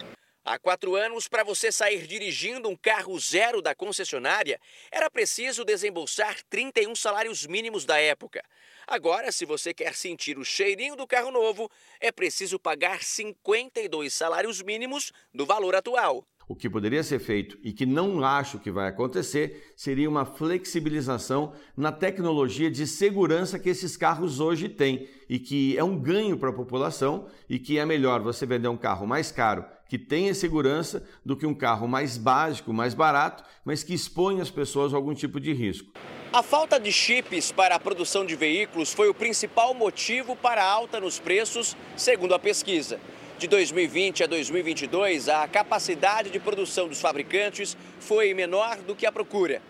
Há 0.43 0.60
quatro 0.60 0.93
anos, 0.97 1.30
para 1.30 1.45
você 1.45 1.71
sair 1.71 2.06
dirigindo 2.06 2.67
um 2.67 2.76
carro 2.76 3.17
zero 3.17 3.62
da 3.62 3.74
concessionária, 3.74 4.60
era 4.91 5.10
preciso 5.10 5.63
desembolsar 5.63 6.36
31 6.50 6.93
salários 6.95 7.47
mínimos 7.47 7.86
da 7.86 7.97
época. 7.97 8.43
Agora, 8.86 9.32
se 9.32 9.45
você 9.45 9.74
quer 9.74 9.95
sentir 9.95 10.38
o 10.38 10.43
cheirinho 10.43 10.97
do 10.97 11.08
carro 11.08 11.32
novo, 11.32 11.71
é 11.97 12.12
preciso 12.12 12.60
pagar 12.60 13.04
52 13.04 14.13
salários 14.13 14.62
mínimos 14.62 15.13
do 15.34 15.45
valor 15.45 15.76
atual. 15.76 16.26
O 16.52 16.56
que 16.56 16.70
poderia 16.70 17.02
ser 17.02 17.20
feito 17.20 17.58
e 17.64 17.72
que 17.72 17.86
não 17.86 18.26
acho 18.26 18.60
que 18.60 18.70
vai 18.70 18.90
acontecer 18.90 19.72
seria 19.74 20.10
uma 20.10 20.26
flexibilização 20.26 21.54
na 21.78 21.94
tecnologia 21.94 22.70
de 22.70 22.86
segurança 22.86 23.58
que 23.58 23.70
esses 23.70 23.96
carros 23.96 24.42
hoje 24.42 24.68
têm 24.68 25.08
e 25.30 25.40
que 25.40 25.78
é 25.78 25.84
um 25.84 25.98
ganho 25.98 26.38
para 26.38 26.50
a 26.50 26.54
população 26.54 27.26
e 27.50 27.58
que 27.58 27.80
é 27.80 27.86
melhor 27.86 28.20
você 28.20 28.46
vender 28.46 28.68
um 28.68 28.76
carro 28.76 29.08
mais 29.08 29.32
caro 29.32 29.64
que 29.88 29.98
tenha 29.98 30.34
segurança 30.34 31.08
do 31.26 31.38
que 31.38 31.46
um 31.46 31.54
carro 31.54 31.88
mais 31.88 32.18
básico, 32.18 32.74
mais 32.74 32.94
barato, 32.94 33.46
mas 33.64 33.82
que 33.82 33.94
expõe 33.94 34.42
as 34.42 34.52
pessoas 34.52 34.94
a 34.94 34.98
algum 34.98 35.14
tipo 35.14 35.40
de 35.40 35.54
risco. 35.54 35.94
A 36.34 36.44
falta 36.44 36.78
de 36.78 36.92
chips 36.92 37.54
para 37.54 37.76
a 37.76 37.80
produção 37.80 38.26
de 38.26 38.36
veículos 38.36 38.94
foi 38.94 39.08
o 39.08 39.14
principal 39.14 39.74
motivo 39.74 40.36
para 40.36 40.62
a 40.62 40.70
alta 40.70 41.00
nos 41.00 41.18
preços, 41.18 41.78
segundo 41.96 42.34
a 42.34 42.40
pesquisa. 42.40 43.00
De 43.42 43.48
2020 43.48 44.24
a 44.24 44.28
2022, 44.28 45.28
a 45.28 45.48
capacidade 45.48 46.30
de 46.30 46.40
produção 46.40 46.88
dos 46.88 47.02
fabricantes 47.02 47.76
foi 48.00 48.36
menor 48.36 48.78
do 48.78 48.96
que 48.96 49.04
a 49.04 49.12
procura. 49.12 49.64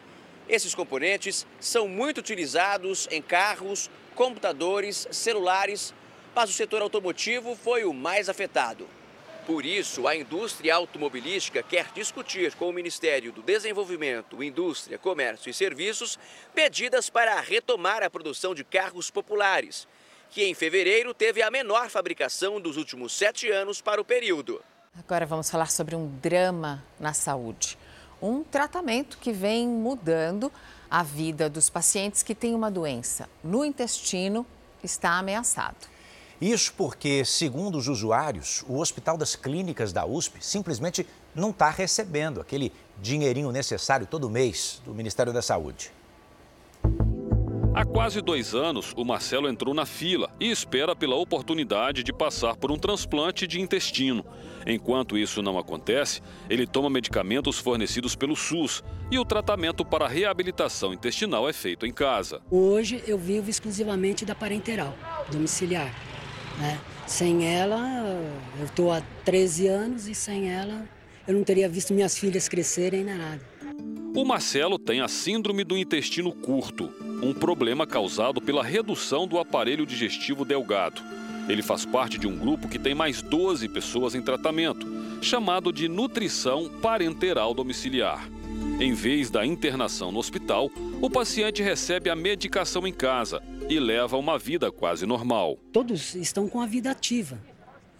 Esses 0.49 0.75
componentes 0.75 1.47
são 1.57 1.87
muito 1.87 2.17
utilizados 2.17 3.07
em 3.09 3.21
carros, 3.21 3.89
computadores, 4.13 5.07
celulares, 5.11 5.93
mas 6.35 6.49
o 6.49 6.53
setor 6.53 6.81
automotivo 6.81 7.55
foi 7.55 7.85
o 7.85 7.93
mais 7.93 8.27
afetado. 8.27 8.89
Por 9.47 9.65
isso, 9.65 10.05
a 10.05 10.17
indústria 10.17 10.75
automobilística 10.75 11.63
quer 11.63 11.93
discutir 11.95 12.53
com 12.55 12.67
o 12.67 12.73
Ministério 12.73 13.31
do 13.31 13.41
Desenvolvimento, 13.41 14.43
Indústria, 14.43 14.97
Comércio 14.97 15.49
e 15.49 15.53
Serviços 15.53 16.19
medidas 16.53 17.09
para 17.09 17.39
retomar 17.39 18.03
a 18.03 18.09
produção 18.09 18.53
de 18.53 18.65
carros 18.65 19.09
populares 19.09 19.87
que 20.31 20.45
em 20.45 20.53
fevereiro 20.53 21.13
teve 21.13 21.43
a 21.43 21.51
menor 21.51 21.89
fabricação 21.89 22.59
dos 22.59 22.77
últimos 22.77 23.11
sete 23.11 23.51
anos 23.51 23.81
para 23.81 23.99
o 23.99 24.05
período. 24.05 24.63
Agora 24.97 25.25
vamos 25.25 25.49
falar 25.49 25.69
sobre 25.69 25.93
um 25.93 26.07
drama 26.21 26.81
na 26.97 27.11
saúde. 27.13 27.77
Um 28.21 28.41
tratamento 28.41 29.17
que 29.17 29.33
vem 29.33 29.67
mudando 29.67 30.49
a 30.89 31.03
vida 31.03 31.49
dos 31.49 31.69
pacientes 31.69 32.23
que 32.23 32.33
têm 32.33 32.55
uma 32.55 32.71
doença 32.71 33.29
no 33.43 33.65
intestino 33.65 34.45
está 34.81 35.17
ameaçado. 35.17 35.91
Isso 36.39 36.73
porque, 36.77 37.25
segundo 37.25 37.77
os 37.77 37.89
usuários, 37.89 38.63
o 38.67 38.79
Hospital 38.79 39.17
das 39.17 39.35
Clínicas 39.35 39.91
da 39.91 40.05
USP 40.05 40.43
simplesmente 40.43 41.05
não 41.35 41.49
está 41.49 41.69
recebendo 41.69 42.39
aquele 42.39 42.71
dinheirinho 43.01 43.51
necessário 43.51 44.07
todo 44.07 44.29
mês 44.29 44.81
do 44.85 44.93
Ministério 44.93 45.33
da 45.33 45.41
Saúde. 45.41 45.91
Há 47.73 47.85
quase 47.85 48.21
dois 48.21 48.53
anos, 48.53 48.93
o 48.97 49.05
Marcelo 49.05 49.47
entrou 49.47 49.73
na 49.73 49.85
fila 49.85 50.29
e 50.39 50.51
espera 50.51 50.93
pela 50.93 51.15
oportunidade 51.15 52.03
de 52.03 52.11
passar 52.11 52.57
por 52.57 52.69
um 52.69 52.77
transplante 52.77 53.47
de 53.47 53.61
intestino. 53.61 54.25
Enquanto 54.67 55.17
isso 55.17 55.41
não 55.41 55.57
acontece, 55.57 56.21
ele 56.49 56.67
toma 56.67 56.89
medicamentos 56.89 57.59
fornecidos 57.59 58.13
pelo 58.13 58.35
SUS 58.35 58.83
e 59.09 59.17
o 59.17 59.23
tratamento 59.23 59.85
para 59.85 60.05
reabilitação 60.05 60.93
intestinal 60.93 61.47
é 61.47 61.53
feito 61.53 61.85
em 61.85 61.93
casa. 61.93 62.41
Hoje 62.51 63.01
eu 63.07 63.17
vivo 63.17 63.49
exclusivamente 63.49 64.25
da 64.25 64.35
parenteral, 64.35 64.93
domiciliar. 65.31 65.95
Né? 66.59 66.77
Sem 67.07 67.45
ela, 67.45 67.79
eu 68.59 68.65
estou 68.65 68.91
há 68.91 69.01
13 69.23 69.67
anos 69.67 70.07
e 70.09 70.13
sem 70.13 70.51
ela 70.51 70.85
eu 71.27 71.33
não 71.35 71.43
teria 71.43 71.69
visto 71.69 71.93
minhas 71.93 72.17
filhas 72.17 72.49
crescerem 72.49 73.03
nem 73.03 73.15
nada. 73.15 73.41
O 74.13 74.25
Marcelo 74.25 74.77
tem 74.77 74.99
a 74.99 75.07
síndrome 75.07 75.63
do 75.63 75.77
intestino 75.77 76.33
curto, 76.33 76.91
um 77.21 77.33
problema 77.33 77.85
causado 77.85 78.41
pela 78.41 78.63
redução 78.63 79.27
do 79.27 79.37
aparelho 79.37 79.85
digestivo 79.85 80.43
delgado. 80.43 81.01
Ele 81.47 81.61
faz 81.61 81.85
parte 81.85 82.17
de 82.17 82.27
um 82.27 82.37
grupo 82.37 82.67
que 82.67 82.79
tem 82.79 82.95
mais 82.95 83.21
12 83.21 83.67
pessoas 83.69 84.15
em 84.15 84.21
tratamento, 84.21 84.87
chamado 85.21 85.71
de 85.71 85.87
nutrição 85.87 86.69
parenteral 86.81 87.53
domiciliar. 87.53 88.27
Em 88.79 88.93
vez 88.93 89.29
da 89.29 89.45
internação 89.45 90.11
no 90.11 90.19
hospital, 90.19 90.69
o 91.01 91.09
paciente 91.09 91.61
recebe 91.61 92.09
a 92.09 92.15
medicação 92.15 92.87
em 92.87 92.93
casa 92.93 93.41
e 93.69 93.79
leva 93.79 94.17
uma 94.17 94.39
vida 94.39 94.71
quase 94.71 95.05
normal. 95.05 95.57
Todos 95.71 96.15
estão 96.15 96.47
com 96.47 96.59
a 96.61 96.65
vida 96.65 96.89
ativa. 96.89 97.39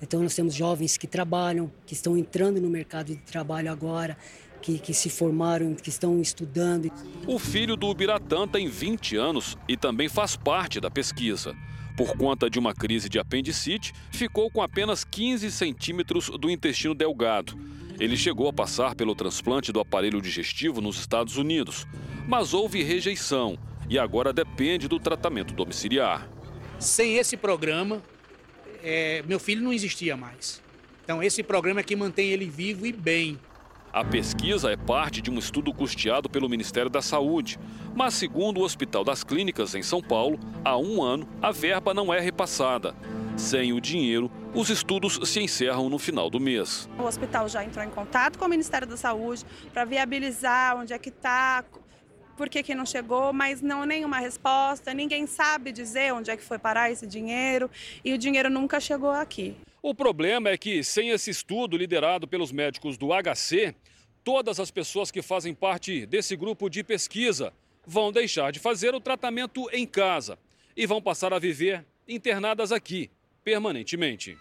Então, 0.01 0.23
nós 0.23 0.33
temos 0.33 0.55
jovens 0.55 0.97
que 0.97 1.05
trabalham, 1.05 1.71
que 1.85 1.93
estão 1.93 2.17
entrando 2.17 2.59
no 2.59 2.67
mercado 2.67 3.07
de 3.07 3.17
trabalho 3.17 3.71
agora, 3.71 4.17
que, 4.61 4.79
que, 4.79 4.93
se 4.93 5.09
formaram, 5.09 5.73
que 5.75 5.89
estão 5.89 6.21
estudando. 6.21 6.91
O 7.27 7.39
filho 7.39 7.75
do 7.75 7.87
Ubiratã 7.87 8.47
tem 8.47 8.67
20 8.67 9.15
anos 9.15 9.57
e 9.67 9.75
também 9.75 10.07
faz 10.07 10.35
parte 10.35 10.79
da 10.79 10.89
pesquisa. 10.89 11.55
Por 11.97 12.15
conta 12.15 12.49
de 12.49 12.57
uma 12.57 12.73
crise 12.73 13.09
de 13.09 13.19
apendicite, 13.19 13.93
ficou 14.11 14.49
com 14.49 14.61
apenas 14.61 15.03
15 15.03 15.51
centímetros 15.51 16.29
do 16.29 16.49
intestino 16.49 16.95
delgado. 16.95 17.57
Ele 17.99 18.17
chegou 18.17 18.47
a 18.47 18.53
passar 18.53 18.95
pelo 18.95 19.13
transplante 19.13 19.71
do 19.71 19.79
aparelho 19.79 20.21
digestivo 20.21 20.81
nos 20.81 20.97
Estados 20.97 21.37
Unidos, 21.37 21.85
mas 22.27 22.53
houve 22.53 22.81
rejeição 22.81 23.57
e 23.89 23.99
agora 23.99 24.31
depende 24.31 24.87
do 24.87 24.99
tratamento 24.99 25.53
domiciliar. 25.53 26.27
Sem 26.79 27.17
esse 27.17 27.37
programa, 27.37 28.01
é, 28.81 29.23
meu 29.27 29.39
filho 29.39 29.61
não 29.61 29.71
existia 29.71 30.17
mais. 30.17 30.61
Então, 31.03 31.21
esse 31.21 31.43
programa 31.43 31.81
é 31.81 31.83
que 31.83 31.95
mantém 31.95 32.29
ele 32.29 32.45
vivo 32.45 32.85
e 32.85 32.91
bem. 32.91 33.37
A 33.93 34.05
pesquisa 34.05 34.71
é 34.71 34.77
parte 34.77 35.21
de 35.21 35.29
um 35.29 35.37
estudo 35.37 35.73
custeado 35.73 36.29
pelo 36.29 36.47
Ministério 36.47 36.89
da 36.89 37.01
Saúde, 37.01 37.59
mas, 37.93 38.13
segundo 38.13 38.61
o 38.61 38.63
Hospital 38.63 39.03
das 39.03 39.21
Clínicas 39.21 39.75
em 39.75 39.83
São 39.83 40.01
Paulo, 40.01 40.39
há 40.63 40.77
um 40.77 41.03
ano 41.03 41.27
a 41.41 41.51
verba 41.51 41.93
não 41.93 42.13
é 42.13 42.17
repassada. 42.17 42.95
Sem 43.35 43.73
o 43.73 43.81
dinheiro, 43.81 44.31
os 44.55 44.69
estudos 44.69 45.19
se 45.29 45.41
encerram 45.41 45.89
no 45.89 45.99
final 45.99 46.29
do 46.29 46.39
mês. 46.39 46.87
O 46.97 47.03
hospital 47.03 47.49
já 47.49 47.65
entrou 47.65 47.83
em 47.83 47.89
contato 47.89 48.39
com 48.39 48.45
o 48.45 48.49
Ministério 48.49 48.87
da 48.87 48.95
Saúde 48.95 49.45
para 49.73 49.83
viabilizar 49.83 50.77
onde 50.77 50.93
é 50.93 50.97
que 50.97 51.09
está, 51.09 51.65
por 52.37 52.47
que, 52.47 52.63
que 52.63 52.73
não 52.73 52.85
chegou, 52.85 53.33
mas 53.33 53.61
não 53.61 53.85
nenhuma 53.85 54.19
resposta, 54.19 54.93
ninguém 54.93 55.27
sabe 55.27 55.73
dizer 55.73 56.13
onde 56.13 56.31
é 56.31 56.37
que 56.37 56.43
foi 56.43 56.57
parar 56.57 56.89
esse 56.89 57.05
dinheiro 57.05 57.69
e 58.05 58.13
o 58.13 58.17
dinheiro 58.17 58.49
nunca 58.49 58.79
chegou 58.79 59.11
aqui. 59.11 59.57
O 59.83 59.95
problema 59.95 60.49
é 60.49 60.57
que, 60.57 60.83
sem 60.83 61.09
esse 61.09 61.31
estudo 61.31 61.75
liderado 61.75 62.27
pelos 62.27 62.51
médicos 62.51 62.99
do 62.99 63.07
HC, 63.07 63.73
todas 64.23 64.59
as 64.59 64.69
pessoas 64.69 65.09
que 65.09 65.23
fazem 65.23 65.55
parte 65.55 66.05
desse 66.05 66.35
grupo 66.35 66.69
de 66.69 66.83
pesquisa 66.83 67.51
vão 67.83 68.11
deixar 68.11 68.51
de 68.51 68.59
fazer 68.59 68.93
o 68.93 68.99
tratamento 68.99 69.67
em 69.73 69.87
casa 69.87 70.37
e 70.77 70.85
vão 70.85 71.01
passar 71.01 71.33
a 71.33 71.39
viver 71.39 71.83
internadas 72.07 72.71
aqui, 72.71 73.09
permanentemente. 73.43 74.37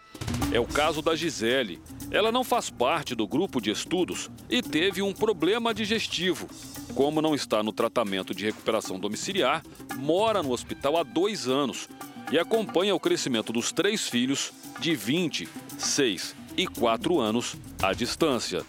É 0.53 0.59
o 0.59 0.67
caso 0.67 1.01
da 1.01 1.15
Gisele. 1.15 1.81
Ela 2.11 2.33
não 2.33 2.43
faz 2.43 2.71
parte 2.71 3.15
do 3.15 3.27
grupo 3.27 3.61
de 3.61 3.71
estudos 3.71 4.31
e 4.49 4.61
teve 4.61 5.01
um 5.01 5.13
problema 5.13 5.73
digestivo. 5.73 6.49
Como 6.95 7.23
não 7.23 7.35
está 7.35 7.63
no 7.63 7.73
tratamento 7.73 8.35
de 8.35 8.47
recuperação 8.47 8.99
domiciliar, 8.99 9.63
mora 9.97 10.43
no 10.43 10.51
hospital 10.51 10.97
há 10.97 11.03
dois 11.03 11.47
anos 11.47 11.89
e 12.33 12.39
acompanha 12.39 12.95
o 12.95 13.01
crescimento 13.01 13.53
dos 13.53 13.73
três 13.73 14.09
filhos 14.09 14.53
de 14.81 14.95
20, 14.95 15.49
6 15.79 16.35
e 16.57 16.67
4 16.67 17.19
anos 17.21 17.57
à 17.83 17.93
distância. 17.93 18.65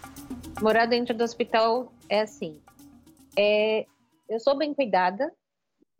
Morar 0.60 0.86
dentro 0.86 1.14
do 1.14 1.24
hospital 1.24 1.92
é 2.08 2.20
assim. 2.20 2.60
É, 3.36 3.86
eu 4.28 4.38
sou 4.38 4.56
bem 4.56 4.72
cuidada. 4.72 5.32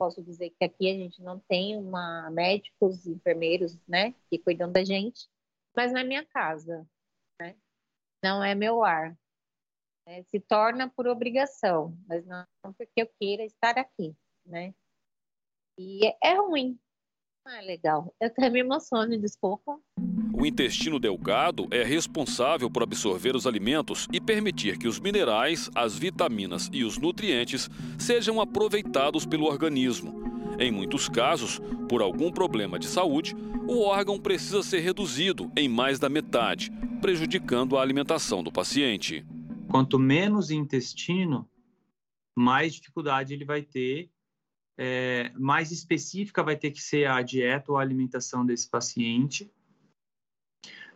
Posso 0.02 0.20
dizer 0.20 0.50
que 0.50 0.64
aqui 0.64 0.90
a 0.90 0.94
gente 0.94 1.22
não 1.22 1.38
tem 1.38 1.78
uma 1.78 2.28
médicos, 2.32 3.06
enfermeiros, 3.06 3.78
né, 3.86 4.12
que 4.28 4.36
cuidam 4.36 4.70
da 4.72 4.82
gente, 4.82 5.28
mas 5.76 5.92
na 5.92 6.00
é 6.00 6.04
minha 6.04 6.26
casa, 6.26 6.84
né? 7.40 7.56
Não 8.20 8.42
é 8.42 8.52
meu 8.52 8.78
lar. 8.78 9.16
É, 10.04 10.24
se 10.24 10.40
torna 10.40 10.90
por 10.90 11.06
obrigação, 11.06 11.96
mas 12.08 12.26
não 12.26 12.44
porque 12.76 13.02
eu 13.02 13.08
queira 13.20 13.44
estar 13.44 13.78
aqui, 13.78 14.12
né? 14.44 14.74
E 15.78 16.04
é, 16.04 16.16
é 16.20 16.34
ruim, 16.34 16.76
ah, 17.44 17.60
legal. 17.60 18.12
Eu 18.20 18.26
até 18.26 18.50
me 18.50 18.58
emociono, 18.58 19.16
desculpa. 19.20 19.80
O 20.42 20.46
intestino 20.46 20.98
delgado 20.98 21.68
é 21.70 21.84
responsável 21.84 22.68
por 22.68 22.82
absorver 22.82 23.36
os 23.36 23.46
alimentos 23.46 24.08
e 24.12 24.20
permitir 24.20 24.76
que 24.76 24.88
os 24.88 24.98
minerais, 24.98 25.70
as 25.72 25.96
vitaminas 25.96 26.68
e 26.72 26.82
os 26.82 26.98
nutrientes 26.98 27.70
sejam 27.96 28.40
aproveitados 28.40 29.24
pelo 29.24 29.44
organismo. 29.44 30.20
Em 30.58 30.72
muitos 30.72 31.08
casos, 31.08 31.60
por 31.88 32.02
algum 32.02 32.32
problema 32.32 32.76
de 32.76 32.88
saúde, 32.88 33.36
o 33.68 33.82
órgão 33.82 34.18
precisa 34.18 34.64
ser 34.64 34.80
reduzido 34.80 35.48
em 35.56 35.68
mais 35.68 36.00
da 36.00 36.08
metade, 36.08 36.72
prejudicando 37.00 37.78
a 37.78 37.80
alimentação 37.80 38.42
do 38.42 38.50
paciente. 38.50 39.24
Quanto 39.70 39.96
menos 39.96 40.50
intestino, 40.50 41.48
mais 42.36 42.74
dificuldade 42.74 43.32
ele 43.32 43.44
vai 43.44 43.62
ter 43.62 44.10
é, 44.76 45.30
mais 45.38 45.70
específica 45.70 46.42
vai 46.42 46.56
ter 46.56 46.72
que 46.72 46.82
ser 46.82 47.06
a 47.06 47.22
dieta 47.22 47.70
ou 47.70 47.78
a 47.78 47.80
alimentação 47.80 48.44
desse 48.44 48.68
paciente. 48.68 49.48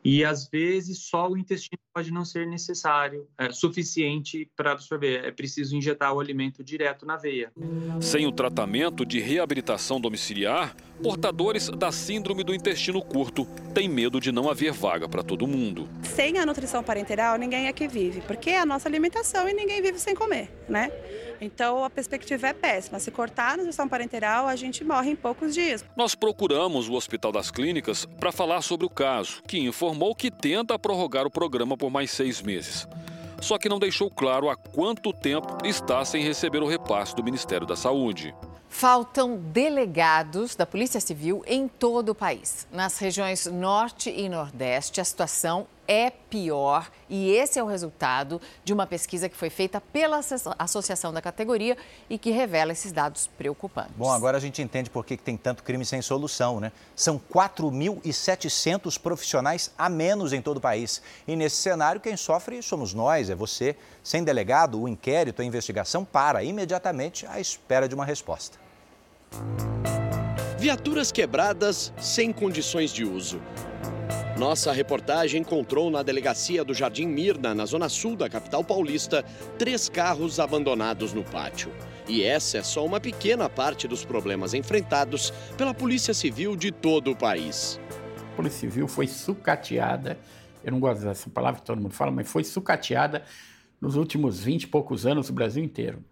E 0.05 0.25
às 0.25 0.49
vezes 0.49 0.99
só 0.99 1.29
o 1.29 1.37
intestino 1.37 1.79
pode 1.93 2.13
não 2.13 2.25
ser 2.25 2.47
necessário, 2.47 3.27
é, 3.39 3.51
suficiente 3.51 4.51
para 4.55 4.73
absorver. 4.73 5.25
É 5.25 5.31
preciso 5.31 5.77
injetar 5.77 6.13
o 6.13 6.21
alimento 6.21 6.63
direto 6.63 7.05
na 7.05 7.17
veia. 7.17 7.53
Sem 8.01 8.27
o 8.27 8.33
tratamento 8.33 9.05
de 9.05 9.19
reabilitação 9.19 10.01
domiciliar, 10.01 10.77
portadores 11.03 11.69
da 11.69 11.93
síndrome 11.93 12.43
do 12.43 12.55
intestino 12.55 13.03
curto 13.03 13.47
têm 13.75 13.89
medo 13.89 14.21
de 14.21 14.33
não 14.33 14.49
haver 14.49 14.73
vaga 14.73 15.09
para 15.09 15.23
todo 15.23 15.47
mundo. 15.47 15.89
Sem 16.03 16.39
a 16.39 16.47
nutrição 16.47 16.83
parenteral, 16.83 17.37
ninguém 17.37 17.69
aqui 17.69 17.87
vive, 17.87 18.21
porque 18.23 18.51
é 18.51 18.61
a 18.61 18.67
nossa 18.67 18.89
alimentação 18.89 19.49
e 19.49 19.53
ninguém 19.53 19.83
vive 19.83 19.99
sem 19.99 20.15
comer, 20.15 20.51
né? 20.69 20.91
Então 21.41 21.85
a 21.85 21.91
perspectiva 21.91 22.49
é 22.49 22.53
péssima. 22.53 22.99
Se 22.99 23.11
cortar 23.11 23.55
a 23.55 23.57
nutrição 23.59 23.89
parenteral, 23.89 24.47
a 24.47 24.57
gente 24.57 24.83
morre 24.85 25.11
em 25.11 25.17
poucos 25.17 25.55
dias. 25.55 25.85
Nós 25.97 26.15
procuramos 26.15 26.89
o 26.89 26.95
Hospital 26.95 27.33
das 27.33 27.51
Clínicas 27.51 28.07
para 28.19 28.33
falar 28.33 28.63
sobre 28.63 28.87
o 28.87 28.91
caso, 28.91 29.43
que 29.47 29.59
informou 29.59 30.15
que 30.15 30.31
tenta 30.31 30.79
prorrogar 30.79 31.27
o 31.27 31.31
programa 31.31 31.77
por 31.77 31.91
mais 31.91 32.11
seis 32.11 32.41
meses. 32.41 32.89
Só 33.41 33.59
que 33.59 33.69
não 33.69 33.79
deixou 33.79 34.11
claro 34.11 34.49
há 34.49 34.57
quanto 34.57 35.13
tempo 35.13 35.59
está 35.65 36.05
sem 36.05 36.23
receber 36.23 36.63
o 36.63 36.67
repasse 36.67 37.15
do 37.15 37.23
Ministério 37.23 37.67
da 37.67 37.77
Saúde. 37.77 38.35
Faltam 38.79 39.39
delegados 39.39 40.55
da 40.55 40.67
Polícia 40.67 41.01
Civil 41.01 41.43
em 41.47 41.67
todo 41.67 42.11
o 42.11 42.15
país. 42.15 42.67
Nas 42.71 42.99
regiões 42.99 43.47
Norte 43.47 44.11
e 44.11 44.29
Nordeste, 44.29 45.01
a 45.01 45.05
situação 45.05 45.67
é 45.89 46.11
pior 46.11 46.91
e 47.09 47.31
esse 47.31 47.59
é 47.59 47.63
o 47.63 47.67
resultado 47.67 48.39
de 48.63 48.75
uma 48.75 48.87
pesquisa 48.87 49.31
que 49.31 49.37
foi 49.37 49.49
feita 49.49 49.81
pela 49.81 50.21
associação 50.59 51.11
da 51.11 51.23
categoria 51.23 51.75
e 52.11 52.19
que 52.19 52.31
revela 52.31 52.71
esses 52.71 52.93
dados 52.93 53.27
preocupantes. 53.39 53.95
Bom, 53.97 54.13
agora 54.13 54.37
a 54.37 54.41
gente 54.41 54.61
entende 54.61 54.91
por 54.91 55.07
que 55.07 55.17
tem 55.17 55.39
tanto 55.39 55.63
crime 55.63 55.87
sem 55.87 56.03
solução, 56.03 56.61
né? 56.61 56.71
São 56.95 57.19
4.700 57.33 59.01
profissionais 59.01 59.73
a 59.79 59.89
menos 59.89 60.35
em 60.35 60.43
todo 60.43 60.59
o 60.59 60.61
país. 60.61 61.01
E 61.27 61.35
nesse 61.35 61.57
cenário, 61.57 61.99
quem 61.99 62.15
sofre 62.15 62.63
somos 62.63 62.93
nós, 62.93 63.31
é 63.31 63.35
você. 63.35 63.75
Sem 64.05 64.23
delegado, 64.23 64.79
o 64.79 64.87
inquérito, 64.87 65.41
a 65.41 65.45
investigação 65.47 66.05
para 66.05 66.45
imediatamente 66.45 67.27
à 67.27 67.41
espera 67.41 67.89
de 67.89 67.95
uma 67.95 68.05
resposta. 68.05 68.66
Viaturas 70.59 71.13
quebradas 71.13 71.93
sem 71.99 72.33
condições 72.33 72.91
de 72.91 73.05
uso. 73.05 73.41
Nossa 74.39 74.73
reportagem 74.73 75.41
encontrou 75.41 75.91
na 75.91 76.03
delegacia 76.03 76.65
do 76.65 76.75
Jardim 76.75 77.07
Mirna, 77.07 77.55
na 77.55 77.65
zona 77.65 77.89
sul 77.89 78.17
da 78.17 78.29
capital 78.29 78.65
paulista, 78.65 79.23
três 79.59 79.89
carros 79.89 80.41
abandonados 80.41 81.13
no 81.13 81.23
pátio. 81.23 81.71
E 82.09 82.23
essa 82.23 82.59
é 82.59 82.63
só 82.63 82.85
uma 82.85 83.01
pequena 83.01 83.49
parte 83.49 83.89
dos 83.89 84.05
problemas 84.05 84.55
enfrentados 84.55 85.33
pela 85.57 85.73
Polícia 85.73 86.13
Civil 86.13 86.57
de 86.57 86.71
todo 86.71 87.13
o 87.13 87.17
país. 87.17 87.81
A 88.33 88.37
Polícia 88.37 88.61
Civil 88.61 88.89
foi 88.89 89.07
sucateada, 89.07 90.19
eu 90.65 90.73
não 90.73 90.81
gosto 90.81 91.05
dessa 91.05 91.31
palavra 91.31 91.61
que 91.61 91.67
todo 91.67 91.81
mundo 91.81 91.95
fala, 91.95 92.11
mas 92.11 92.29
foi 92.29 92.45
sucateada 92.45 93.25
nos 93.81 93.97
últimos 93.97 94.41
20 94.41 94.65
e 94.65 94.67
poucos 94.67 95.07
anos 95.07 95.29
no 95.29 95.35
Brasil 95.35 95.63
inteiro. 95.63 96.05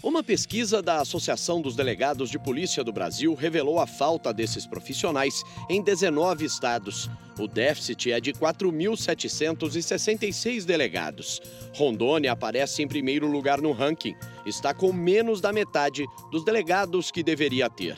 Uma 0.00 0.22
pesquisa 0.22 0.80
da 0.80 1.00
Associação 1.00 1.60
dos 1.60 1.74
Delegados 1.74 2.30
de 2.30 2.38
Polícia 2.38 2.84
do 2.84 2.92
Brasil 2.92 3.34
revelou 3.34 3.80
a 3.80 3.86
falta 3.86 4.32
desses 4.32 4.64
profissionais 4.64 5.42
em 5.68 5.82
19 5.82 6.44
estados. 6.44 7.10
O 7.36 7.48
déficit 7.48 8.12
é 8.12 8.20
de 8.20 8.32
4.766 8.32 10.64
delegados. 10.64 11.42
Rondônia 11.74 12.30
aparece 12.30 12.80
em 12.80 12.86
primeiro 12.86 13.26
lugar 13.26 13.60
no 13.60 13.72
ranking. 13.72 14.14
Está 14.46 14.72
com 14.72 14.92
menos 14.92 15.40
da 15.40 15.52
metade 15.52 16.06
dos 16.30 16.44
delegados 16.44 17.10
que 17.10 17.24
deveria 17.24 17.68
ter. 17.68 17.96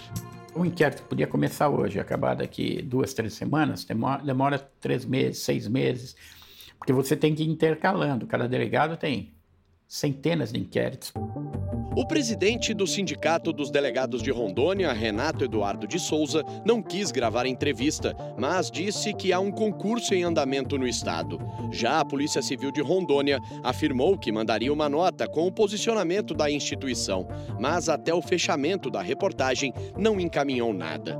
O 0.54 0.64
inquérito 0.64 1.02
podia 1.02 1.26
começar 1.26 1.68
hoje, 1.68 2.00
acabar 2.00 2.34
daqui 2.34 2.80
duas, 2.80 3.12
três 3.12 3.34
semanas, 3.34 3.84
demora, 3.84 4.22
demora 4.22 4.58
três 4.80 5.04
meses, 5.04 5.42
seis 5.42 5.68
meses, 5.68 6.16
porque 6.78 6.94
você 6.94 7.14
tem 7.14 7.34
que 7.34 7.42
ir 7.42 7.48
intercalando. 7.48 8.26
Cada 8.26 8.48
delegado 8.48 8.96
tem 8.96 9.34
centenas 9.90 10.52
de 10.52 10.60
inquéritos. 10.60 11.12
O 11.96 12.06
presidente 12.06 12.72
do 12.72 12.86
Sindicato 12.86 13.52
dos 13.52 13.72
Delegados 13.72 14.22
de 14.22 14.30
Rondônia, 14.30 14.92
Renato 14.92 15.44
Eduardo 15.44 15.84
de 15.84 15.98
Souza, 15.98 16.44
não 16.64 16.80
quis 16.80 17.10
gravar 17.10 17.44
entrevista, 17.44 18.14
mas 18.38 18.70
disse 18.70 19.12
que 19.12 19.32
há 19.32 19.40
um 19.40 19.50
concurso 19.50 20.14
em 20.14 20.22
andamento 20.22 20.78
no 20.78 20.86
estado. 20.86 21.40
Já 21.72 21.98
a 21.98 22.04
Polícia 22.04 22.40
Civil 22.40 22.70
de 22.70 22.80
Rondônia 22.80 23.40
afirmou 23.64 24.16
que 24.16 24.30
mandaria 24.30 24.72
uma 24.72 24.88
nota 24.88 25.26
com 25.26 25.44
o 25.48 25.52
posicionamento 25.52 26.34
da 26.34 26.48
instituição, 26.48 27.26
mas 27.58 27.88
até 27.88 28.14
o 28.14 28.22
fechamento 28.22 28.88
da 28.90 29.02
reportagem 29.02 29.74
não 29.98 30.20
encaminhou 30.20 30.72
nada. 30.72 31.18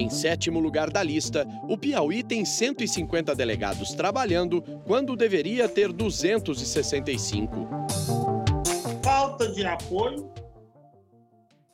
Em 0.00 0.08
sétimo 0.08 0.58
lugar 0.58 0.88
da 0.88 1.02
lista, 1.02 1.46
o 1.68 1.76
Piauí 1.76 2.22
tem 2.22 2.42
150 2.42 3.34
delegados 3.34 3.92
trabalhando, 3.92 4.62
quando 4.86 5.14
deveria 5.14 5.68
ter 5.68 5.92
265 5.92 7.68
falta 9.04 9.52
de 9.52 9.64
apoio 9.64 10.32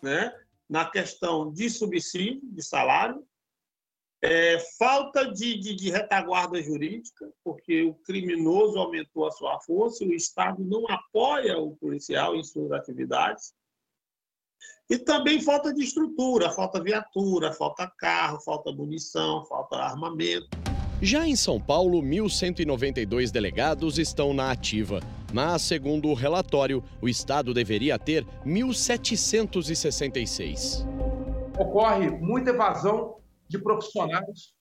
né, 0.02 0.32
na 0.68 0.90
questão 0.90 1.52
de 1.52 1.70
subsídio, 1.70 2.40
de 2.44 2.62
salário, 2.64 3.24
é, 4.20 4.58
falta 4.76 5.32
de, 5.32 5.58
de, 5.60 5.76
de, 5.76 5.90
retaguarda 5.90 6.60
jurídica, 6.60 7.30
porque 7.44 7.84
o 7.84 7.94
criminoso 7.94 8.76
aumentou 8.76 9.26
a 9.26 9.30
sua 9.30 9.60
força, 9.60 10.04
o 10.04 10.12
Estado 10.12 10.64
não 10.64 10.84
apoia 10.88 11.56
o 11.58 11.76
policial 11.76 12.34
em 12.34 12.42
suas 12.42 12.72
atividades. 12.72 13.54
E 14.88 14.96
também 14.96 15.40
falta 15.40 15.74
de 15.74 15.82
estrutura, 15.82 16.50
falta 16.50 16.80
viatura, 16.80 17.52
falta 17.52 17.92
carro, 17.98 18.38
falta 18.40 18.70
munição, 18.70 19.44
falta 19.44 19.74
armamento. 19.76 20.46
Já 21.02 21.26
em 21.26 21.34
São 21.34 21.60
Paulo, 21.60 22.00
1.192 22.00 23.32
delegados 23.32 23.98
estão 23.98 24.32
na 24.32 24.52
ativa. 24.52 25.00
Mas, 25.34 25.62
segundo 25.62 26.08
o 26.08 26.14
relatório, 26.14 26.84
o 27.02 27.08
Estado 27.08 27.52
deveria 27.52 27.98
ter 27.98 28.24
1.766. 28.46 30.86
Ocorre 31.58 32.08
muita 32.08 32.50
evasão 32.50 33.16
de 33.48 33.58
profissionais 33.58 34.54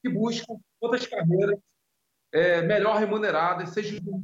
que 0.00 0.08
buscam 0.08 0.54
outras 0.80 1.08
carreiras 1.08 1.58
é, 2.32 2.62
melhor 2.62 2.98
remuneradas, 2.98 3.70
seja 3.70 3.98
no 4.00 4.22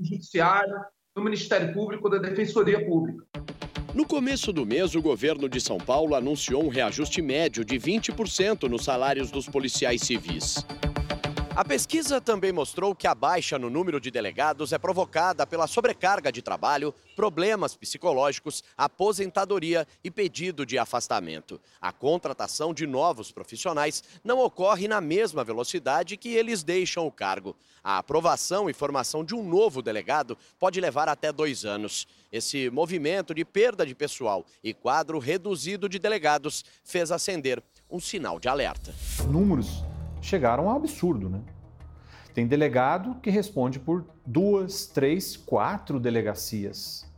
Judiciário, 0.00 0.76
no 1.14 1.22
Ministério 1.24 1.74
Público 1.74 2.04
ou 2.04 2.10
da 2.10 2.18
Defensoria 2.18 2.86
Pública. 2.86 3.26
No 3.96 4.04
começo 4.04 4.52
do 4.52 4.66
mês, 4.66 4.94
o 4.94 5.00
governo 5.00 5.48
de 5.48 5.58
São 5.58 5.78
Paulo 5.78 6.14
anunciou 6.14 6.62
um 6.62 6.68
reajuste 6.68 7.22
médio 7.22 7.64
de 7.64 7.76
20% 7.76 8.68
nos 8.68 8.84
salários 8.84 9.30
dos 9.30 9.48
policiais 9.48 10.02
civis. 10.02 10.66
A 11.56 11.64
pesquisa 11.64 12.20
também 12.20 12.52
mostrou 12.52 12.94
que 12.94 13.06
a 13.06 13.14
baixa 13.14 13.58
no 13.58 13.70
número 13.70 13.98
de 13.98 14.10
delegados 14.10 14.74
é 14.74 14.78
provocada 14.78 15.46
pela 15.46 15.66
sobrecarga 15.66 16.30
de 16.30 16.42
trabalho, 16.42 16.94
problemas 17.16 17.74
psicológicos, 17.74 18.62
aposentadoria 18.76 19.88
e 20.04 20.10
pedido 20.10 20.66
de 20.66 20.76
afastamento. 20.76 21.58
A 21.80 21.90
contratação 21.92 22.74
de 22.74 22.86
novos 22.86 23.32
profissionais 23.32 24.04
não 24.22 24.40
ocorre 24.40 24.86
na 24.86 25.00
mesma 25.00 25.42
velocidade 25.42 26.18
que 26.18 26.28
eles 26.28 26.62
deixam 26.62 27.06
o 27.06 27.10
cargo. 27.10 27.56
A 27.82 27.96
aprovação 27.96 28.68
e 28.68 28.74
formação 28.74 29.24
de 29.24 29.34
um 29.34 29.42
novo 29.42 29.80
delegado 29.80 30.36
pode 30.58 30.78
levar 30.78 31.08
até 31.08 31.32
dois 31.32 31.64
anos. 31.64 32.06
Esse 32.30 32.68
movimento 32.68 33.34
de 33.34 33.46
perda 33.46 33.86
de 33.86 33.94
pessoal 33.94 34.44
e 34.62 34.74
quadro 34.74 35.18
reduzido 35.18 35.88
de 35.88 35.98
delegados 35.98 36.62
fez 36.84 37.10
acender 37.10 37.62
um 37.90 37.98
sinal 37.98 38.38
de 38.38 38.46
alerta. 38.46 38.94
Números 39.26 39.82
chegaram 40.26 40.68
ao 40.68 40.76
absurdo, 40.76 41.28
né? 41.28 41.40
Tem 42.34 42.46
delegado 42.46 43.16
que 43.22 43.30
responde 43.30 43.78
por 43.78 44.04
duas, 44.26 44.86
três, 44.86 45.36
quatro 45.36 45.98
delegacias. 45.98 47.10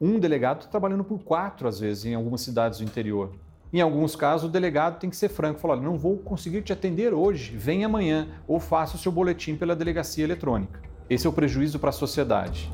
Um 0.00 0.18
delegado 0.18 0.60
está 0.60 0.70
trabalhando 0.70 1.04
por 1.04 1.20
quatro, 1.22 1.68
às 1.68 1.78
vezes, 1.78 2.06
em 2.06 2.14
algumas 2.14 2.40
cidades 2.40 2.78
do 2.78 2.84
interior. 2.84 3.30
Em 3.72 3.80
alguns 3.80 4.16
casos, 4.16 4.48
o 4.48 4.52
delegado 4.52 4.98
tem 4.98 5.10
que 5.10 5.16
ser 5.16 5.28
franco, 5.28 5.60
falar: 5.60 5.76
não 5.76 5.96
vou 5.96 6.16
conseguir 6.18 6.62
te 6.62 6.72
atender 6.72 7.12
hoje, 7.12 7.56
vem 7.56 7.84
amanhã, 7.84 8.28
ou 8.48 8.58
faça 8.58 8.96
o 8.96 8.98
seu 8.98 9.12
boletim 9.12 9.56
pela 9.56 9.76
delegacia 9.76 10.24
eletrônica. 10.24 10.80
Esse 11.08 11.26
é 11.26 11.30
o 11.30 11.32
prejuízo 11.32 11.78
para 11.78 11.90
a 11.90 11.92
sociedade. 11.92 12.70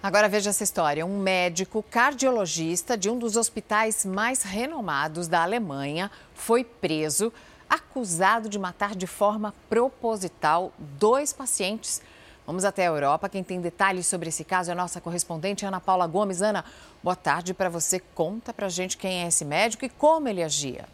Agora 0.00 0.28
veja 0.28 0.50
essa 0.50 0.62
história. 0.62 1.04
Um 1.04 1.18
médico 1.18 1.82
cardiologista 1.82 2.96
de 2.96 3.10
um 3.10 3.18
dos 3.18 3.36
hospitais 3.36 4.06
mais 4.06 4.42
renomados 4.42 5.26
da 5.26 5.42
Alemanha 5.42 6.08
foi 6.34 6.62
preso, 6.62 7.32
acusado 7.68 8.48
de 8.48 8.60
matar 8.60 8.94
de 8.94 9.08
forma 9.08 9.52
proposital 9.68 10.72
dois 10.78 11.32
pacientes. 11.32 12.00
Vamos 12.46 12.64
até 12.64 12.86
a 12.86 12.90
Europa. 12.90 13.28
Quem 13.28 13.42
tem 13.42 13.60
detalhes 13.60 14.06
sobre 14.06 14.28
esse 14.28 14.44
caso 14.44 14.70
é 14.70 14.72
a 14.72 14.76
nossa 14.76 15.00
correspondente 15.00 15.66
Ana 15.66 15.80
Paula 15.80 16.06
Gomes. 16.06 16.42
Ana, 16.42 16.64
boa 17.02 17.16
tarde 17.16 17.52
para 17.52 17.68
você. 17.68 17.98
Conta 17.98 18.54
para 18.54 18.68
gente 18.68 18.96
quem 18.96 19.24
é 19.24 19.26
esse 19.26 19.44
médico 19.44 19.84
e 19.84 19.88
como 19.88 20.28
ele 20.28 20.44
agia. 20.44 20.86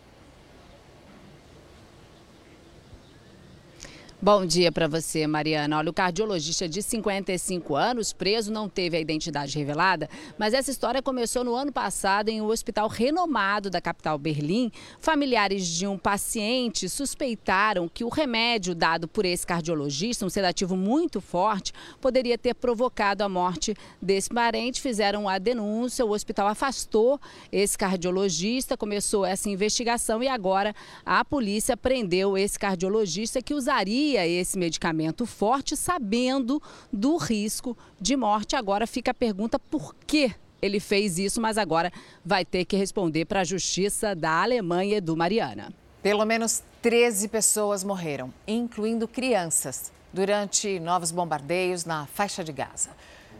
Bom 4.24 4.46
dia 4.46 4.72
para 4.72 4.88
você, 4.88 5.26
Mariana. 5.26 5.76
Olha, 5.76 5.90
o 5.90 5.92
cardiologista 5.92 6.66
de 6.66 6.80
55 6.80 7.76
anos, 7.76 8.10
preso, 8.14 8.50
não 8.50 8.70
teve 8.70 8.96
a 8.96 9.00
identidade 9.00 9.58
revelada, 9.58 10.08
mas 10.38 10.54
essa 10.54 10.70
história 10.70 11.02
começou 11.02 11.44
no 11.44 11.54
ano 11.54 11.70
passado 11.70 12.30
em 12.30 12.40
um 12.40 12.46
hospital 12.46 12.88
renomado 12.88 13.68
da 13.68 13.82
capital 13.82 14.16
Berlim. 14.16 14.72
Familiares 14.98 15.66
de 15.66 15.86
um 15.86 15.98
paciente 15.98 16.88
suspeitaram 16.88 17.86
que 17.86 18.02
o 18.02 18.08
remédio 18.08 18.74
dado 18.74 19.06
por 19.06 19.26
esse 19.26 19.46
cardiologista, 19.46 20.24
um 20.24 20.30
sedativo 20.30 20.74
muito 20.74 21.20
forte, 21.20 21.74
poderia 22.00 22.38
ter 22.38 22.54
provocado 22.54 23.22
a 23.22 23.28
morte 23.28 23.76
desse 24.00 24.30
parente. 24.30 24.80
Fizeram 24.80 25.28
a 25.28 25.36
denúncia, 25.36 26.02
o 26.02 26.12
hospital 26.12 26.48
afastou 26.48 27.20
esse 27.52 27.76
cardiologista, 27.76 28.74
começou 28.74 29.26
essa 29.26 29.50
investigação 29.50 30.22
e 30.22 30.28
agora 30.28 30.74
a 31.04 31.22
polícia 31.22 31.76
prendeu 31.76 32.38
esse 32.38 32.58
cardiologista 32.58 33.42
que 33.42 33.52
usaria 33.52 34.13
esse 34.22 34.58
medicamento 34.58 35.26
forte, 35.26 35.76
sabendo 35.76 36.62
do 36.92 37.16
risco 37.16 37.76
de 38.00 38.16
morte. 38.16 38.56
Agora 38.56 38.86
fica 38.86 39.10
a 39.10 39.14
pergunta 39.14 39.58
por 39.58 39.94
que 40.06 40.34
ele 40.60 40.80
fez 40.80 41.18
isso, 41.18 41.40
mas 41.40 41.58
agora 41.58 41.92
vai 42.24 42.44
ter 42.44 42.64
que 42.64 42.76
responder 42.76 43.26
para 43.26 43.40
a 43.40 43.44
Justiça 43.44 44.14
da 44.14 44.42
Alemanha 44.42 45.00
do 45.00 45.16
Mariana. 45.16 45.72
Pelo 46.02 46.24
menos 46.24 46.62
13 46.80 47.28
pessoas 47.28 47.84
morreram, 47.84 48.32
incluindo 48.46 49.08
crianças, 49.08 49.92
durante 50.12 50.78
novos 50.78 51.10
bombardeios 51.10 51.84
na 51.84 52.06
faixa 52.06 52.44
de 52.44 52.52
Gaza. 52.52 52.90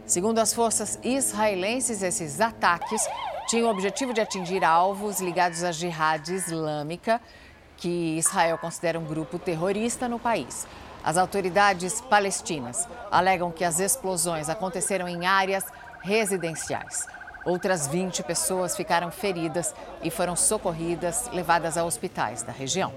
Segundo 0.07 0.39
as 0.39 0.53
forças 0.53 0.99
israelenses, 1.03 2.03
esses 2.03 2.41
ataques 2.41 3.07
tinham 3.47 3.69
o 3.69 3.71
objetivo 3.71 4.13
de 4.13 4.21
atingir 4.21 4.65
alvos 4.65 5.21
ligados 5.21 5.63
à 5.63 5.73
jihad 5.73 6.29
islâmica 6.29 7.21
que 7.77 8.17
Israel 8.19 8.59
considera 8.59 8.99
um 8.99 9.05
grupo 9.05 9.39
terrorista 9.39 10.09
no 10.09 10.19
país. 10.19 10.67
As 11.03 11.17
autoridades 11.17 12.01
palestinas 12.01 12.89
alegam 13.11 13.53
que 13.53 13.65
as 13.65 13.79
explosões 13.79 14.49
aconteceram 14.49 15.07
em 15.07 15.27
áreas 15.27 15.65
residenciais. 16.01 17.07
Outras 17.45 17.87
20 17.87 18.23
pessoas 18.23 18.75
ficaram 18.75 19.11
feridas 19.11 19.75
e 20.03 20.11
foram 20.11 20.35
socorridas, 20.35 21.29
levadas 21.31 21.77
a 21.77 21.85
hospitais 21.85 22.43
da 22.43 22.53
região. 22.53 22.93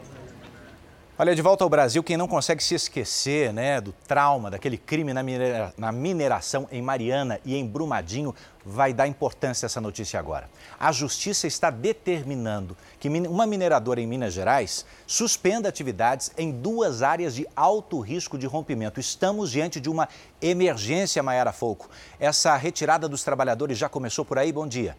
Olha, 1.20 1.34
de 1.34 1.42
volta 1.42 1.64
ao 1.64 1.70
Brasil, 1.70 2.04
quem 2.04 2.16
não 2.16 2.28
consegue 2.28 2.64
se 2.64 2.76
esquecer 2.76 3.52
né, 3.52 3.82
do 3.82 3.92
trauma, 3.92 4.52
daquele 4.52 4.78
crime 4.78 5.16
na, 5.16 5.24
minera 5.24 5.74
na 5.76 5.92
mineração 5.92 6.68
em 6.72 6.80
Mariana 6.80 7.40
e 7.44 7.56
em 7.56 7.66
Brumadinho, 7.66 8.36
vai 8.64 8.94
dar 8.94 9.08
importância 9.08 9.66
a 9.66 9.68
essa 9.68 9.82
notícia 9.82 10.20
agora. 10.20 10.48
A 10.80 10.92
Justiça 10.92 11.48
está 11.48 11.72
determinando 11.72 12.78
que 13.00 13.10
uma 13.10 13.48
mineradora 13.48 14.00
em 14.00 14.06
Minas 14.06 14.32
Gerais 14.32 14.86
suspenda 15.08 15.68
atividades 15.68 16.32
em 16.38 16.52
duas 16.52 17.02
áreas 17.02 17.34
de 17.34 17.48
alto 17.56 18.00
risco 18.00 18.38
de 18.38 18.46
rompimento. 18.46 19.00
Estamos 19.00 19.50
diante 19.50 19.80
de 19.80 19.90
uma 19.90 20.08
emergência, 20.40 21.24
Maiara 21.24 21.52
Folco. 21.52 21.90
Essa 22.20 22.56
retirada 22.56 23.10
dos 23.10 23.24
trabalhadores 23.24 23.76
já 23.76 23.90
começou 23.90 24.24
por 24.24 24.38
aí? 24.38 24.52
Bom 24.52 24.68
dia. 24.68 24.96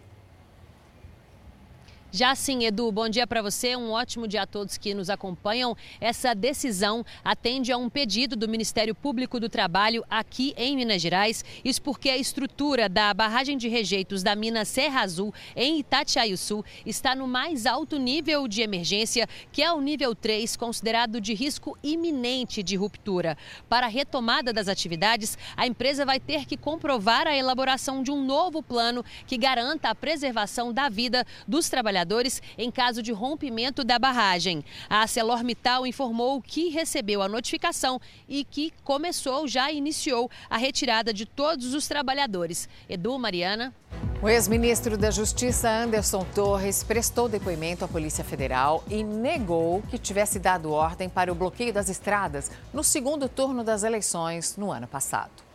Já 2.10 2.34
sim, 2.34 2.64
Edu, 2.64 2.90
bom 2.90 3.06
dia 3.06 3.26
para 3.26 3.42
você. 3.42 3.76
Um 3.76 3.90
ótimo 3.90 4.26
dia 4.26 4.42
a 4.42 4.46
todos 4.46 4.78
que 4.78 4.94
nos 4.94 5.10
acompanham. 5.10 5.76
Essa 6.00 6.34
decisão 6.34 7.04
atende 7.22 7.70
a 7.70 7.76
um 7.76 7.90
pedido 7.90 8.34
do 8.34 8.48
Ministério 8.48 8.94
Público 8.94 9.38
do 9.38 9.46
Trabalho 9.46 10.02
aqui 10.08 10.54
em 10.56 10.74
Minas 10.74 11.02
Gerais. 11.02 11.44
Isso 11.62 11.82
porque 11.82 12.08
a 12.08 12.16
estrutura 12.16 12.88
da 12.88 13.12
barragem 13.12 13.58
de 13.58 13.68
rejeitos 13.68 14.22
da 14.22 14.34
mina 14.34 14.64
Serra 14.64 15.02
Azul, 15.02 15.34
em 15.54 15.80
Itatiaiuçu, 15.80 16.64
está 16.86 17.14
no 17.14 17.28
mais 17.28 17.66
alto 17.66 17.98
nível 17.98 18.48
de 18.48 18.62
emergência, 18.62 19.28
que 19.52 19.62
é 19.62 19.70
o 19.70 19.78
nível 19.78 20.14
3, 20.14 20.56
considerado 20.56 21.20
de 21.20 21.34
risco 21.34 21.76
iminente 21.82 22.62
de 22.62 22.74
ruptura. 22.74 23.36
Para 23.68 23.84
a 23.84 23.90
retomada 23.90 24.50
das 24.50 24.66
atividades, 24.66 25.36
a 25.54 25.66
empresa 25.66 26.06
vai 26.06 26.18
ter 26.18 26.46
que 26.46 26.56
comprovar 26.56 27.26
a 27.26 27.36
elaboração 27.36 28.02
de 28.02 28.10
um 28.10 28.24
novo 28.24 28.62
plano 28.62 29.04
que 29.26 29.36
garanta 29.36 29.90
a 29.90 29.94
preservação 29.94 30.72
da 30.72 30.88
vida 30.88 31.26
dos 31.46 31.68
trabalhadores 31.68 31.97
trabalhadores 31.98 32.42
em 32.56 32.70
caso 32.70 33.02
de 33.02 33.12
rompimento 33.12 33.82
da 33.82 33.98
barragem. 33.98 34.64
A 34.88 35.00
ArcelorMittal 35.00 35.86
informou 35.86 36.40
que 36.40 36.68
recebeu 36.68 37.22
a 37.22 37.28
notificação 37.28 38.00
e 38.28 38.44
que 38.44 38.72
começou, 38.84 39.48
já 39.48 39.72
iniciou 39.72 40.30
a 40.48 40.56
retirada 40.56 41.12
de 41.12 41.26
todos 41.26 41.74
os 41.74 41.88
trabalhadores. 41.88 42.68
Edu, 42.88 43.18
Mariana. 43.18 43.74
O 44.22 44.28
ex-ministro 44.28 44.96
da 44.96 45.10
Justiça 45.10 45.70
Anderson 45.70 46.24
Torres 46.34 46.82
prestou 46.82 47.28
depoimento 47.28 47.84
à 47.84 47.88
Polícia 47.88 48.24
Federal 48.24 48.84
e 48.88 49.02
negou 49.02 49.82
que 49.82 49.98
tivesse 49.98 50.38
dado 50.38 50.72
ordem 50.72 51.08
para 51.08 51.32
o 51.32 51.34
bloqueio 51.34 51.72
das 51.72 51.88
estradas 51.88 52.50
no 52.72 52.84
segundo 52.84 53.28
turno 53.28 53.64
das 53.64 53.82
eleições 53.82 54.56
no 54.56 54.70
ano 54.70 54.86
passado. 54.86 55.48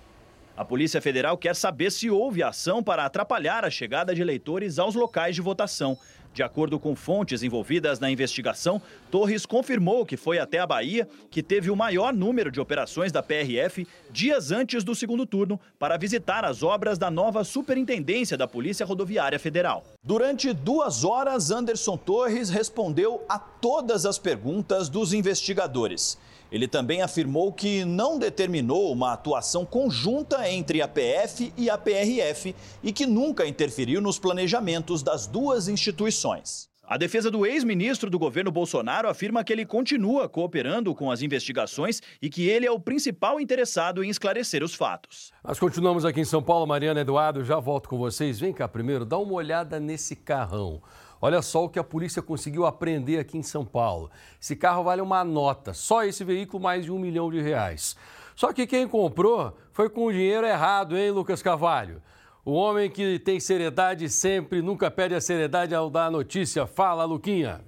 A 0.55 0.63
Polícia 0.63 1.01
Federal 1.01 1.35
quer 1.35 1.55
saber 1.55 1.91
se 1.91 2.11
houve 2.11 2.43
ação 2.43 2.83
para 2.83 3.05
atrapalhar 3.05 3.65
a 3.65 3.71
chegada 3.71 4.13
de 4.13 4.21
eleitores 4.21 4.77
aos 4.77 4.93
locais 4.93 5.33
de 5.33 5.41
votação. 5.41 5.97
De 6.33 6.41
acordo 6.41 6.79
com 6.79 6.95
fontes 6.95 7.43
envolvidas 7.43 7.99
na 7.99 8.09
investigação, 8.09 8.81
Torres 9.11 9.45
confirmou 9.45 10.03
que 10.03 10.17
foi 10.17 10.39
até 10.39 10.57
a 10.57 10.65
Bahia, 10.65 11.07
que 11.29 11.43
teve 11.43 11.69
o 11.69 11.75
maior 11.75 12.11
número 12.11 12.51
de 12.51 12.59
operações 12.59 13.11
da 13.11 13.21
PRF 13.21 13.87
dias 14.11 14.51
antes 14.51 14.83
do 14.83 14.95
segundo 14.95 15.25
turno, 15.27 15.59
para 15.77 15.95
visitar 15.95 16.43
as 16.43 16.63
obras 16.63 16.97
da 16.97 17.11
nova 17.11 17.43
Superintendência 17.43 18.35
da 18.35 18.47
Polícia 18.47 18.85
Rodoviária 18.85 19.37
Federal. 19.37 19.83
Durante 20.03 20.51
duas 20.53 21.03
horas, 21.03 21.51
Anderson 21.51 21.97
Torres 21.97 22.49
respondeu 22.49 23.23
a 23.29 23.37
todas 23.37 24.05
as 24.05 24.17
perguntas 24.17 24.89
dos 24.89 25.13
investigadores. 25.13 26.17
Ele 26.53 26.67
também 26.67 27.01
afirmou 27.01 27.51
que 27.51 27.83
não 27.83 28.19
determinou 28.19 28.91
uma 28.91 29.13
atuação 29.13 29.65
conjunta 29.65 30.47
entre 30.47 30.83
a 30.83 30.87
PF 30.87 31.51
e 31.57 31.67
a 31.67 31.75
PRF 31.79 32.55
e 32.83 32.93
que 32.93 33.07
nunca 33.07 33.47
interferiu 33.47 33.99
nos 33.99 34.19
planejamentos 34.19 35.01
das 35.01 35.25
duas 35.25 35.67
instituições. 35.67 36.69
A 36.85 36.95
defesa 36.95 37.31
do 37.31 37.43
ex-ministro 37.43 38.07
do 38.07 38.19
governo 38.19 38.51
Bolsonaro 38.51 39.09
afirma 39.09 39.43
que 39.43 39.51
ele 39.51 39.65
continua 39.65 40.29
cooperando 40.29 40.93
com 40.93 41.09
as 41.09 41.23
investigações 41.23 42.03
e 42.21 42.29
que 42.29 42.47
ele 42.47 42.67
é 42.67 42.71
o 42.71 42.79
principal 42.79 43.39
interessado 43.39 44.03
em 44.03 44.09
esclarecer 44.11 44.63
os 44.63 44.75
fatos. 44.75 45.31
Nós 45.43 45.57
continuamos 45.57 46.05
aqui 46.05 46.21
em 46.21 46.25
São 46.25 46.43
Paulo, 46.43 46.67
Mariana 46.67 47.01
Eduardo, 47.01 47.43
já 47.43 47.59
volto 47.59 47.89
com 47.89 47.97
vocês. 47.97 48.39
Vem 48.39 48.53
cá 48.53 48.67
primeiro, 48.67 49.05
dá 49.05 49.17
uma 49.17 49.33
olhada 49.33 49.79
nesse 49.79 50.15
carrão. 50.15 50.83
Olha 51.25 51.41
só 51.41 51.63
o 51.63 51.69
que 51.69 51.79
a 51.79 51.83
polícia 51.85 52.21
conseguiu 52.21 52.65
apreender 52.65 53.17
aqui 53.17 53.37
em 53.37 53.43
São 53.43 53.63
Paulo. 53.63 54.11
Esse 54.41 54.57
carro 54.57 54.83
vale 54.83 55.01
uma 55.01 55.23
nota, 55.23 55.73
só 55.73 56.03
esse 56.03 56.21
veículo 56.21 56.61
mais 56.61 56.83
de 56.83 56.91
um 56.91 56.99
milhão 56.99 57.31
de 57.31 57.39
reais. 57.39 57.95
Só 58.35 58.51
que 58.51 58.67
quem 58.67 58.85
comprou 58.85 59.57
foi 59.71 59.89
com 59.89 60.03
o 60.03 60.11
dinheiro 60.11 60.45
errado, 60.45 60.97
hein, 60.97 61.11
Lucas 61.11 61.41
Carvalho? 61.41 62.01
O 62.43 62.51
homem 62.51 62.91
que 62.91 63.19
tem 63.19 63.39
seriedade 63.39 64.09
sempre, 64.09 64.61
nunca 64.61 64.91
perde 64.91 65.15
a 65.15 65.21
seriedade 65.21 65.73
ao 65.73 65.89
dar 65.89 66.07
a 66.07 66.11
notícia. 66.11 66.67
Fala, 66.67 67.05
Luquinha. 67.05 67.61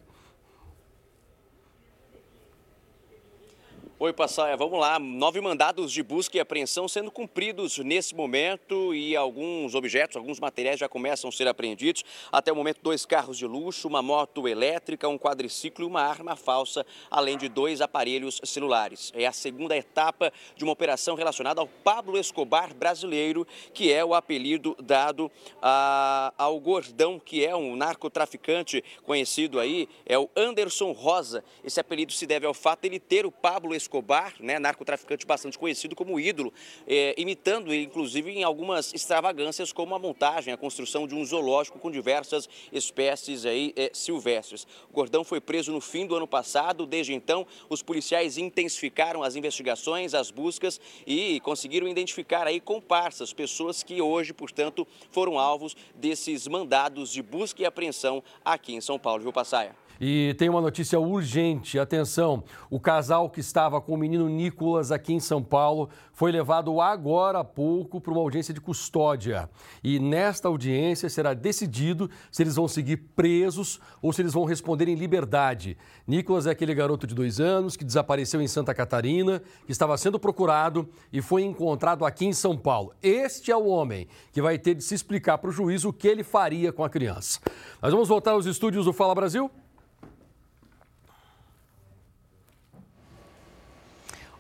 Oi, 3.98 4.12
Passaia, 4.12 4.58
vamos 4.58 4.78
lá. 4.78 5.00
Nove 5.00 5.40
mandados 5.40 5.90
de 5.90 6.04
busca 6.04 6.36
e 6.36 6.40
apreensão 6.42 6.86
sendo 6.86 7.10
cumpridos 7.10 7.78
nesse 7.78 8.14
momento 8.14 8.94
e 8.94 9.16
alguns 9.16 9.74
objetos, 9.74 10.18
alguns 10.18 10.38
materiais 10.38 10.78
já 10.78 10.90
começam 10.90 11.30
a 11.30 11.32
ser 11.32 11.48
apreendidos. 11.48 12.04
Até 12.30 12.52
o 12.52 12.56
momento, 12.58 12.82
dois 12.84 13.06
carros 13.06 13.38
de 13.38 13.48
luxo, 13.48 13.88
uma 13.88 14.02
moto 14.02 14.50
elétrica, 14.50 15.08
um 15.08 15.18
quadriciclo 15.18 15.86
e 15.86 15.88
uma 15.88 16.02
arma 16.02 16.36
falsa, 16.36 16.86
além 17.10 17.38
de 17.38 17.48
dois 17.48 17.80
aparelhos 17.80 18.42
celulares. 18.44 19.14
É 19.16 19.26
a 19.26 19.32
segunda 19.32 19.78
etapa 19.78 20.30
de 20.58 20.66
uma 20.66 20.74
operação 20.74 21.16
relacionada 21.16 21.62
ao 21.62 21.68
Pablo 21.68 22.20
Escobar 22.20 22.76
brasileiro, 22.76 23.48
que 23.74 23.94
é 23.94 24.04
o 24.04 24.14
apelido 24.14 24.76
dado 24.78 25.32
a, 25.62 26.34
ao 26.38 26.60
Gordão, 26.60 27.18
que 27.18 27.46
é 27.46 27.56
um 27.56 27.78
narcotraficante 27.78 28.84
conhecido 29.04 29.58
aí, 29.58 29.88
é 30.06 30.20
o 30.20 30.30
Anderson 30.36 30.92
Rosa. 30.92 31.46
Esse 31.64 31.80
apelido 31.80 32.12
se 32.12 32.28
deve 32.28 32.46
ao 32.46 32.54
fato 32.54 32.82
de 32.82 32.90
ele 32.90 33.00
ter 33.00 33.26
o 33.26 33.32
Pablo 33.32 33.74
Escobar 33.74 33.85
Escobar, 33.86 34.34
né, 34.40 34.60
narcotraficante 34.60 35.26
bastante 35.26 35.58
conhecido 35.58 35.96
como 35.96 36.20
ídolo, 36.20 36.54
é, 36.88 37.14
imitando 37.18 37.74
inclusive, 37.74 38.32
em 38.32 38.44
algumas 38.44 38.94
extravagâncias, 38.94 39.72
como 39.72 39.96
a 39.96 40.00
montagem, 40.00 40.54
a 40.54 40.58
construção 40.58 41.08
de 41.08 41.16
um 41.16 41.24
zoológico 41.24 41.80
com 41.80 41.90
diversas 41.90 42.50
espécies 42.72 43.46
aí, 43.46 43.74
é, 43.76 43.92
silvestres. 43.94 44.68
O 44.90 44.94
Gordão 44.94 45.24
foi 45.24 45.40
preso 45.40 45.72
no 45.72 45.80
fim 45.80 46.06
do 46.06 46.16
ano 46.16 46.28
passado. 46.28 46.86
Desde 46.86 47.14
então, 47.14 47.46
os 47.70 47.82
policiais 47.82 48.38
intensificaram 48.38 49.24
as 49.24 49.36
investigações, 49.36 50.14
as 50.14 50.32
buscas 50.32 50.82
e 51.06 51.40
conseguiram 51.42 51.88
identificar 51.88 52.48
aí 52.48 52.60
comparsas, 52.60 53.34
pessoas 53.34 53.84
que 53.84 54.02
hoje, 54.02 54.34
portanto, 54.34 54.88
foram 55.12 55.40
alvos 55.40 55.76
desses 55.96 56.48
mandados 56.48 57.12
de 57.12 57.22
busca 57.22 57.62
e 57.62 57.66
apreensão 57.66 58.24
aqui 58.44 58.74
em 58.74 58.82
São 58.82 58.98
Paulo. 58.98 59.24
Viu, 59.24 59.32
Passaia? 59.34 59.85
E 60.00 60.36
tem 60.38 60.50
uma 60.50 60.62
notícia 60.62 61.00
urgente, 61.00 61.80
atenção. 61.80 62.44
O 62.70 62.80
casal 62.80 63.30
que 63.30 63.40
estava 63.40 63.80
com 63.80 63.94
o 63.94 63.98
menino 63.98 64.28
Nicolas 64.28 64.92
aqui 64.92 65.14
em 65.14 65.20
São 65.20 65.42
Paulo 65.42 65.90
foi 66.12 66.32
levado 66.32 66.80
agora 66.82 67.40
há 67.40 67.44
pouco 67.44 68.00
para 68.02 68.12
uma 68.12 68.22
audiência 68.22 68.54
de 68.54 68.62
custódia. 68.62 69.50
E 69.84 70.00
nesta 70.00 70.48
audiência 70.48 71.10
será 71.10 71.34
decidido 71.34 72.10
se 72.32 72.44
eles 72.44 72.56
vão 72.56 72.68
seguir 72.68 72.98
presos 73.16 73.80
ou 74.02 74.12
se 74.12 74.22
eles 74.22 74.34
vão 74.34 74.46
responder 74.46 74.88
em 74.88 74.96
liberdade. 74.96 75.78
Nicolas 76.08 76.48
é 76.48 76.52
aquele 76.52 76.74
garoto 76.74 77.08
de 77.08 77.16
dois 77.16 77.40
anos 77.40 77.76
que 77.76 77.84
desapareceu 77.84 78.42
em 78.42 78.48
Santa 78.48 78.74
Catarina, 78.74 79.42
que 79.66 79.72
estava 79.72 79.98
sendo 79.98 80.20
procurado 80.20 80.88
e 81.12 81.22
foi 81.22 81.44
encontrado 81.44 82.06
aqui 82.06 82.26
em 82.26 82.34
São 82.34 82.58
Paulo. 82.58 82.94
Este 83.02 83.52
é 83.52 83.56
o 83.56 83.66
homem 83.66 84.08
que 84.32 84.42
vai 84.42 84.58
ter 84.58 84.76
de 84.76 84.84
se 84.84 84.96
explicar 84.96 85.38
para 85.38 85.50
o 85.50 85.54
juiz 85.54 85.86
o 85.86 85.94
que 85.94 86.08
ele 86.08 86.24
faria 86.24 86.72
com 86.72 86.84
a 86.84 86.90
criança. 86.90 87.40
Nós 87.82 87.92
vamos 87.92 88.08
voltar 88.08 88.32
aos 88.32 88.46
estúdios 88.46 88.86
do 88.86 88.94
Fala 88.94 89.16
Brasil. 89.16 89.50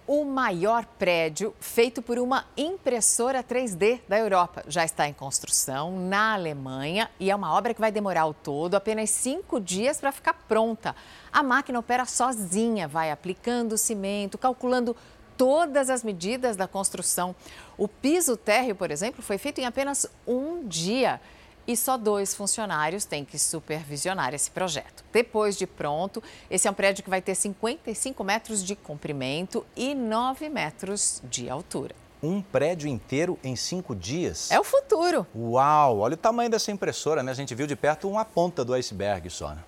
O 0.07 0.23
maior 0.23 0.85
prédio 0.85 1.53
feito 1.59 2.01
por 2.01 2.19
uma 2.19 2.45
impressora 2.55 3.43
3D 3.43 4.01
da 4.07 4.17
Europa. 4.17 4.63
Já 4.67 4.85
está 4.85 5.07
em 5.07 5.13
construção 5.13 5.99
na 5.99 6.33
Alemanha 6.33 7.09
e 7.19 7.31
é 7.31 7.35
uma 7.35 7.53
obra 7.53 7.73
que 7.73 7.81
vai 7.81 7.91
demorar 7.91 8.21
ao 8.21 8.33
todo 8.33 8.75
apenas 8.75 9.09
cinco 9.09 9.59
dias 9.59 9.99
para 9.99 10.11
ficar 10.11 10.33
pronta. 10.47 10.95
A 11.31 11.41
máquina 11.41 11.79
opera 11.79 12.05
sozinha, 12.05 12.87
vai 12.87 13.09
aplicando 13.09 13.77
cimento, 13.77 14.37
calculando 14.37 14.95
todas 15.35 15.89
as 15.89 16.03
medidas 16.03 16.55
da 16.55 16.67
construção. 16.67 17.35
O 17.77 17.87
piso 17.87 18.37
térreo, 18.37 18.75
por 18.75 18.91
exemplo, 18.91 19.21
foi 19.21 19.37
feito 19.37 19.59
em 19.59 19.65
apenas 19.65 20.07
um 20.27 20.67
dia 20.67 21.19
e 21.67 21.75
só 21.75 21.97
dois 21.97 22.34
funcionários 22.36 23.06
têm 23.06 23.25
que 23.25 23.38
supervisionar 23.39 24.34
esse 24.34 24.51
projeto. 24.51 25.04
Depois 25.12 25.58
de 25.58 25.65
pronto, 25.65 26.21
esse 26.49 26.67
é 26.67 26.71
um 26.71 26.73
prédio 26.73 27.04
que 27.04 27.10
vai 27.10 27.21
ter 27.21 27.36
55 27.36 28.23
metros 28.23 28.63
de 28.63 28.75
comprimento 28.75 29.65
e 29.75 29.93
9 29.93 30.49
metros 30.49 31.21
de 31.23 31.49
altura. 31.49 31.95
Um 32.21 32.41
prédio 32.41 32.88
inteiro 32.88 33.38
em 33.43 33.56
cinco 33.56 33.95
dias? 33.95 34.49
É 34.49 34.60
o 34.60 34.63
futuro. 34.63 35.28
Uau! 35.36 35.99
Olha 35.99 36.15
o 36.15 36.17
tamanho 36.17 36.49
dessa 36.49 36.71
impressora, 36.71 37.21
né? 37.21 37.32
A 37.32 37.36
gente 37.36 37.54
viu 37.54 37.67
de 37.67 37.75
perto 37.75 38.10
uma 38.10 38.25
ponta 38.25 38.65
do 38.65 38.73
iceberg 38.73 39.30
só, 39.30 39.49
né? 39.49 39.63